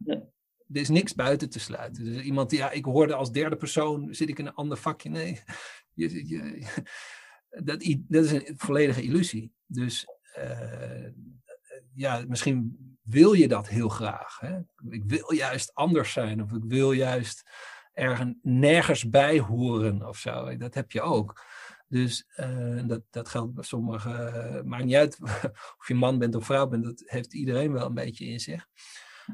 Er 0.74 0.82
is 0.82 0.90
niks 0.90 1.16
buiten 1.16 1.50
te 1.50 1.60
sluiten. 1.60 2.04
Dus 2.04 2.24
iemand 2.24 2.50
die, 2.50 2.60
ja, 2.60 2.72
ik 2.72 2.86
hoorde 2.86 3.14
als 3.14 3.32
derde 3.32 3.56
persoon, 3.56 4.14
zit 4.14 4.30
ik 4.30 4.40
in 4.40 4.46
een 4.46 4.54
ander 4.54 4.78
vakje. 4.78 5.10
Nee, 5.10 5.42
je, 5.94 6.66
dat, 7.50 7.84
dat 8.08 8.24
is 8.24 8.32
een 8.32 8.54
volledige 8.58 9.02
illusie. 9.02 9.52
Dus 9.66 10.06
uh, 10.38 11.08
ja, 11.94 12.24
misschien 12.28 12.78
wil 13.02 13.34
je 13.34 13.48
dat 13.48 13.68
heel 13.68 13.90
graag. 13.90 14.40
Hè? 14.40 14.60
Ik 14.90 15.04
wil 15.06 15.34
juist 15.34 15.74
anders 15.74 16.12
zijn, 16.12 16.44
of 16.44 16.52
ik 16.52 16.64
wil 16.64 16.92
juist 16.92 17.50
ergens 17.94 18.36
nergens 18.42 19.10
bij 19.10 19.40
horen 19.40 20.08
of 20.08 20.18
zo. 20.18 20.58
Dat 20.58 20.74
heb 20.74 20.92
je 20.92 21.02
ook. 21.02 21.46
Dus 21.88 22.28
uh, 22.36 22.88
dat, 22.88 23.02
dat 23.10 23.30
geldt 23.30 23.54
bij 23.54 23.64
sommigen. 23.64 24.36
Uh, 24.36 24.62
maakt 24.62 24.84
niet 24.84 24.96
uit 24.96 25.20
of 25.80 25.88
je 25.88 25.96
man 25.96 26.20
bent 26.20 26.36
of 26.36 26.46
vrouw 26.46 26.68
bent, 26.68 26.84
dat 26.84 27.04
heeft 27.06 27.34
iedereen 27.34 27.72
wel 27.72 27.86
een 27.86 27.94
beetje 27.94 28.26
in 28.26 28.40
zich. 28.40 28.68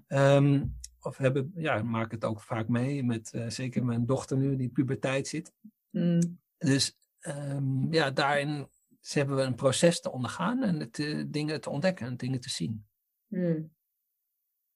Um, 0.08 0.80
of 1.06 1.18
hebben, 1.18 1.52
ja, 1.56 1.84
maak 1.84 2.12
het 2.12 2.26
ook 2.26 2.42
vaak 2.42 2.68
mee 2.68 3.04
met 3.04 3.34
uh, 3.36 3.50
zeker 3.50 3.86
mijn 3.86 4.06
dochter 4.06 4.38
nu, 4.38 4.56
die 4.56 4.70
puberteit 4.70 5.28
zit. 5.28 5.52
Mm. 5.90 6.40
Dus 6.58 6.98
um, 7.22 7.94
ja, 7.94 8.12
daarin 8.12 8.68
hebben 9.02 9.36
we 9.36 9.42
een 9.42 9.56
proces 9.56 10.02
te 10.02 10.12
ondergaan 10.12 10.64
en 10.64 10.80
het, 10.80 11.26
dingen 11.28 11.62
te 11.62 11.70
ontdekken 11.70 12.08
en 12.08 12.18
dingen 12.18 12.40
te 12.40 12.50
zien. 12.50 12.86
Mm. 13.28 13.72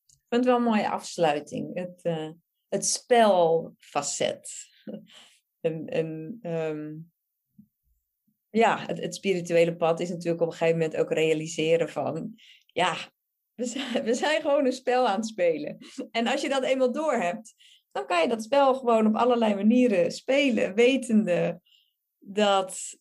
Ik 0.05 0.33
vind 0.33 0.45
het 0.45 0.45
wel 0.45 0.55
een 0.55 0.71
mooie 0.71 0.89
afsluiting. 0.89 1.73
Het, 1.73 2.01
het 2.67 2.85
spelfacet. 2.85 4.51
en, 5.61 5.87
en 5.87 6.39
um, 6.41 7.11
ja, 8.49 8.85
het, 8.85 8.99
het, 8.99 9.15
spirituele 9.15 9.75
pad 9.75 9.99
is 9.99 10.09
natuurlijk 10.09 10.41
op 10.41 10.47
een 10.47 10.57
gegeven 10.57 10.79
moment 10.79 10.97
ook 10.97 11.11
realiseren 11.11 11.89
van, 11.89 12.33
ja, 12.65 12.95
we 13.57 13.65
zijn, 13.65 14.03
we 14.09 14.13
zijn 14.13 14.41
gewoon 14.41 14.65
een 14.65 14.73
spel 14.73 15.07
aan 15.07 15.15
het 15.15 15.27
spelen. 15.27 15.77
En 16.11 16.27
als 16.27 16.41
je 16.41 16.49
dat 16.49 16.63
eenmaal 16.63 16.91
doorhebt, 16.91 17.55
dan 17.91 18.05
kan 18.05 18.21
je 18.21 18.27
dat 18.27 18.43
spel 18.43 18.75
gewoon 18.75 19.07
op 19.07 19.15
allerlei 19.15 19.55
manieren 19.55 20.11
spelen, 20.11 20.75
wetende 20.75 21.61
dat 22.19 22.97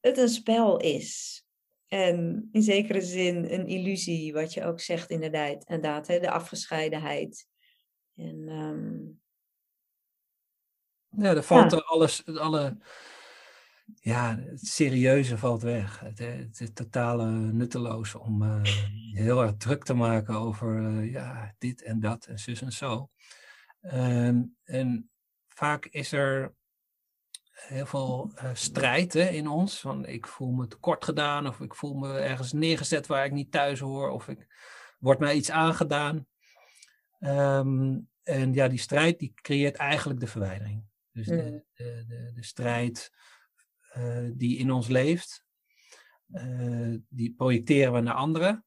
het 0.00 0.18
een 0.18 0.28
spel 0.28 0.80
is. 0.80 1.40
En 1.86 2.48
in 2.52 2.62
zekere 2.62 3.00
zin 3.00 3.52
een 3.52 3.66
illusie, 3.66 4.32
wat 4.32 4.54
je 4.54 4.64
ook 4.64 4.80
zegt 4.80 5.10
inderdaad, 5.10 5.64
inderdaad 5.64 6.06
hè, 6.06 6.20
de 6.20 6.30
afgescheidenheid. 6.30 7.46
En, 8.14 8.48
um... 8.48 9.20
Ja, 11.08 11.34
er 11.34 11.42
valt 11.42 11.70
ja. 11.70 11.78
alles, 11.78 12.26
alle, 12.26 12.78
ja, 13.94 14.38
het 14.38 14.66
serieuze 14.66 15.38
valt 15.38 15.62
weg. 15.62 16.00
Het, 16.00 16.18
het, 16.18 16.58
het 16.58 16.74
totale 16.74 17.30
nutteloos 17.30 18.14
om 18.14 18.42
uh, 18.42 18.62
heel 19.24 19.42
erg 19.42 19.56
druk 19.56 19.84
te 19.84 19.94
maken 19.94 20.34
over 20.34 20.80
uh, 20.80 21.12
ja, 21.12 21.54
dit 21.58 21.82
en 21.82 22.00
dat 22.00 22.24
en 22.26 22.38
zus 22.38 22.62
en 22.62 22.72
zo. 22.72 23.10
Um, 23.80 24.56
en 24.64 25.10
vaak 25.48 25.86
is 25.86 26.12
er 26.12 26.54
heel 27.50 27.86
veel 27.86 28.32
uh, 28.34 28.50
strijd 28.52 29.12
hè, 29.12 29.28
in 29.28 29.48
ons. 29.48 29.80
Van 29.80 30.06
ik 30.06 30.26
voel 30.26 30.50
me 30.50 30.66
tekort 30.66 31.04
gedaan 31.04 31.46
of 31.46 31.60
ik 31.60 31.74
voel 31.74 31.94
me 31.94 32.18
ergens 32.18 32.52
neergezet 32.52 33.06
waar 33.06 33.24
ik 33.24 33.32
niet 33.32 33.50
thuis 33.50 33.80
hoor 33.80 34.10
of 34.10 34.28
ik 34.28 34.46
wordt 34.98 35.20
mij 35.20 35.34
iets 35.34 35.50
aangedaan. 35.50 36.26
Um, 37.20 38.08
en 38.22 38.52
ja, 38.52 38.68
die 38.68 38.78
strijd 38.78 39.18
die 39.18 39.32
creëert 39.34 39.76
eigenlijk 39.76 40.20
de 40.20 40.26
verwijdering. 40.26 40.84
Dus 41.12 41.26
de, 41.26 41.34
Mm. 41.34 41.64
de, 41.74 42.04
de, 42.08 42.30
de 42.34 42.44
strijd 42.44 43.10
uh, 43.96 44.30
die 44.34 44.58
in 44.58 44.70
ons 44.70 44.88
leeft, 44.88 45.44
uh, 46.32 46.94
die 47.08 47.34
projecteren 47.34 47.92
we 47.92 48.00
naar 48.00 48.14
anderen. 48.14 48.64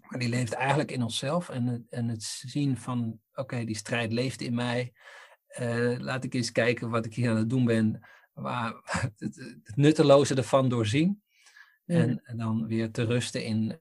Maar 0.00 0.18
die 0.18 0.28
leeft 0.28 0.52
eigenlijk 0.52 0.90
in 0.90 1.02
onszelf. 1.02 1.48
En 1.48 1.66
het, 1.66 1.82
en 1.88 2.08
het 2.08 2.22
zien 2.22 2.76
van, 2.76 3.20
oké, 3.30 3.40
okay, 3.40 3.64
die 3.64 3.76
strijd 3.76 4.12
leeft 4.12 4.40
in 4.40 4.54
mij. 4.54 4.92
Uh, 5.60 5.98
laat 5.98 6.24
ik 6.24 6.34
eens 6.34 6.52
kijken 6.52 6.90
wat 6.90 7.06
ik 7.06 7.14
hier 7.14 7.30
aan 7.30 7.36
het 7.36 7.50
doen 7.50 7.64
ben. 7.64 8.08
Waar, 8.32 8.72
het, 9.16 9.36
het 9.62 9.76
nutteloze 9.76 10.34
ervan 10.34 10.68
doorzien. 10.68 11.22
Mm. 11.84 11.96
En, 11.96 12.24
en 12.24 12.36
dan 12.36 12.66
weer 12.66 12.90
te 12.90 13.04
rusten 13.04 13.44
in. 13.44 13.80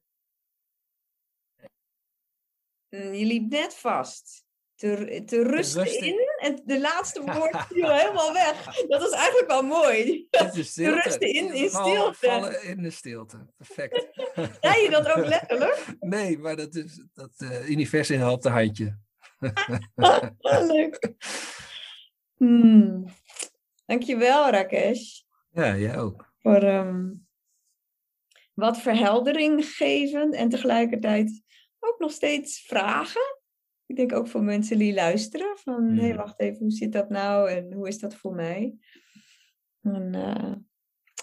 Mm, 2.89 3.13
Je 3.13 3.25
liep 3.25 3.49
net 3.49 3.75
vast. 3.75 4.45
Te, 4.75 5.23
te 5.25 5.43
rusten, 5.43 5.83
rusten. 5.83 6.07
in. 6.07 6.22
En 6.43 6.61
de 6.65 6.79
laatste 6.79 7.21
woord 7.21 7.65
viel 7.69 7.91
helemaal 7.91 8.33
weg. 8.33 8.65
Dat 8.87 9.01
is 9.01 9.11
eigenlijk 9.11 9.47
wel 9.47 9.61
mooi. 9.61 10.27
De 10.29 10.49
Te 10.73 10.89
rusten 10.89 11.33
in, 11.33 11.53
in 11.53 11.69
stilte. 11.69 12.27
Vallen 12.27 12.63
in 12.63 12.81
de 12.81 12.89
stilte. 12.89 13.37
Perfect. 13.57 14.07
Zei 14.61 14.83
je 14.83 14.89
dat 14.89 15.07
ook 15.09 15.25
letterlijk? 15.25 15.85
Nee, 15.99 16.37
maar 16.37 16.55
dat 16.55 16.75
is 16.75 17.03
dat 17.13 17.31
uh, 17.37 17.69
universum 17.69 18.19
helpt 18.19 18.45
een 18.45 18.51
handje. 18.51 18.97
Leuk. 20.73 21.13
Hmm. 22.35 23.05
Dankjewel, 23.85 24.49
Rakesh. 24.49 25.21
Ja, 25.51 25.77
jij 25.77 25.97
ook. 25.97 26.33
Voor 26.41 26.63
um, 26.63 27.27
wat 28.53 28.77
verheldering 28.77 29.65
geven 29.65 30.31
en 30.31 30.49
tegelijkertijd 30.49 31.41
ook 31.79 31.99
nog 31.99 32.11
steeds 32.11 32.61
vragen. 32.61 33.41
Ik 33.85 33.95
denk 33.95 34.13
ook 34.13 34.27
voor 34.27 34.43
mensen 34.43 34.77
die 34.77 34.93
luisteren. 34.93 35.57
Van, 35.57 35.83
hé, 35.83 35.91
Mhm. 35.91 35.99
hey, 35.99 36.15
wacht 36.15 36.39
even, 36.39 36.59
hoe 36.59 36.71
zit 36.71 36.91
dat 36.91 37.09
nou? 37.09 37.49
En 37.49 37.73
hoe 37.73 37.87
is 37.87 37.99
dat 37.99 38.15
voor 38.15 38.35
mij? 38.35 38.75
En, 39.81 40.13
uh, 40.13 40.55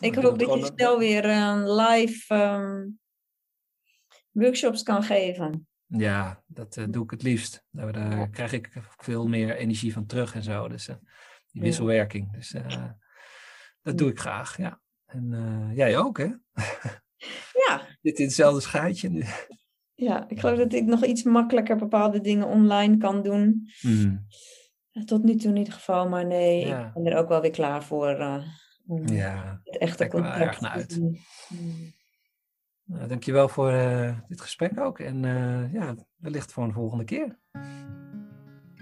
ik 0.00 0.14
hoop 0.14 0.38
dat 0.38 0.54
je 0.54 0.64
snel 0.64 0.98
weer 0.98 1.24
een 1.24 1.74
live 1.74 2.34
um, 2.34 2.98
workshops 4.30 4.82
kan 4.82 5.02
geven. 5.02 5.68
Ja, 5.86 6.42
dat 6.46 6.76
eh, 6.76 6.84
doe 6.90 7.04
ik 7.04 7.10
het 7.10 7.22
liefst. 7.22 7.64
Daar, 7.70 7.92
daar 7.92 8.28
krijg 8.30 8.52
ik 8.52 8.70
veel 8.96 9.28
meer 9.28 9.56
energie 9.56 9.92
van 9.92 10.06
terug 10.06 10.34
en 10.34 10.42
zo. 10.42 10.68
Dus 10.68 10.88
eh, 10.88 10.96
die 11.52 11.62
wisselwerking. 11.62 12.32
Dus 12.32 12.52
eh, 12.52 12.90
dat 13.82 13.98
doe 13.98 14.10
ik 14.10 14.18
graag, 14.18 14.56
ja. 14.56 14.80
En 15.06 15.32
eh, 15.32 15.76
jij 15.76 15.98
ook, 15.98 16.18
hè? 16.18 16.28
Ja, 17.66 17.86
Dit 18.02 18.18
in 18.18 18.24
hetzelfde 18.24 18.60
schuitje 18.60 19.08
nu. 19.08 19.24
Ja, 20.00 20.28
ik 20.28 20.40
geloof 20.40 20.58
dat 20.58 20.72
ik 20.72 20.84
nog 20.84 21.04
iets 21.04 21.22
makkelijker 21.22 21.76
bepaalde 21.76 22.20
dingen 22.20 22.46
online 22.46 22.96
kan 22.96 23.22
doen. 23.22 23.68
Hmm, 23.80 24.26
Tot 25.04 25.22
nu 25.24 25.34
toe 25.36 25.50
in 25.50 25.56
ieder 25.56 25.72
geval, 25.72 26.08
maar 26.08 26.26
nee, 26.26 26.66
Ja. 26.66 26.86
ik 26.86 26.92
ben 27.02 27.12
er 27.12 27.18
ook 27.18 27.28
wel 27.28 27.40
weer 27.40 27.50
klaar 27.50 27.84
voor. 27.84 28.18
uh, 28.18 28.42
om 28.86 29.08
Ja, 29.08 29.60
het 29.64 29.78
echte 29.78 29.96
kijk 29.96 30.12
er 30.12 30.20
wel 30.22 30.30
contact 30.30 30.50
erg 30.50 30.60
naar 30.60 30.70
uit. 30.70 30.94
Hmm. 31.48 31.92
nou, 32.84 33.08
dankjewel 33.08 33.48
voor 33.48 33.70
eh, 33.70 34.18
dit 34.28 34.40
gesprek 34.40 34.80
ook. 34.80 34.98
En 34.98 35.24
eh, 35.24 35.72
ja, 35.72 35.94
wellicht 36.16 36.52
voor 36.52 36.64
een 36.64 36.72
volgende 36.72 37.04
keer. 37.04 37.38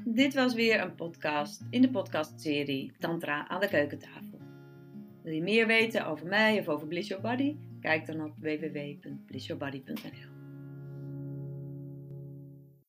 Dit 0.05 0.35
was 0.35 0.55
weer 0.55 0.81
een 0.83 0.95
podcast 0.95 1.65
in 1.71 1.83
de 1.83 1.91
podcastserie 1.91 2.93
Tantra 2.99 3.49
aan 3.49 3.61
de 3.61 3.69
keukentafel. 3.69 4.39
Wil 5.23 5.33
je 5.33 5.43
meer 5.43 5.67
weten 5.67 6.07
over 6.07 6.27
mij 6.27 6.59
of 6.59 6.69
over 6.69 6.87
Bliss 6.87 7.09
Your 7.09 7.23
Body? 7.23 7.57
Kijk 7.81 8.07
dan 8.07 8.25
op 8.25 8.33
www.blissyourbody.nl 8.39 10.38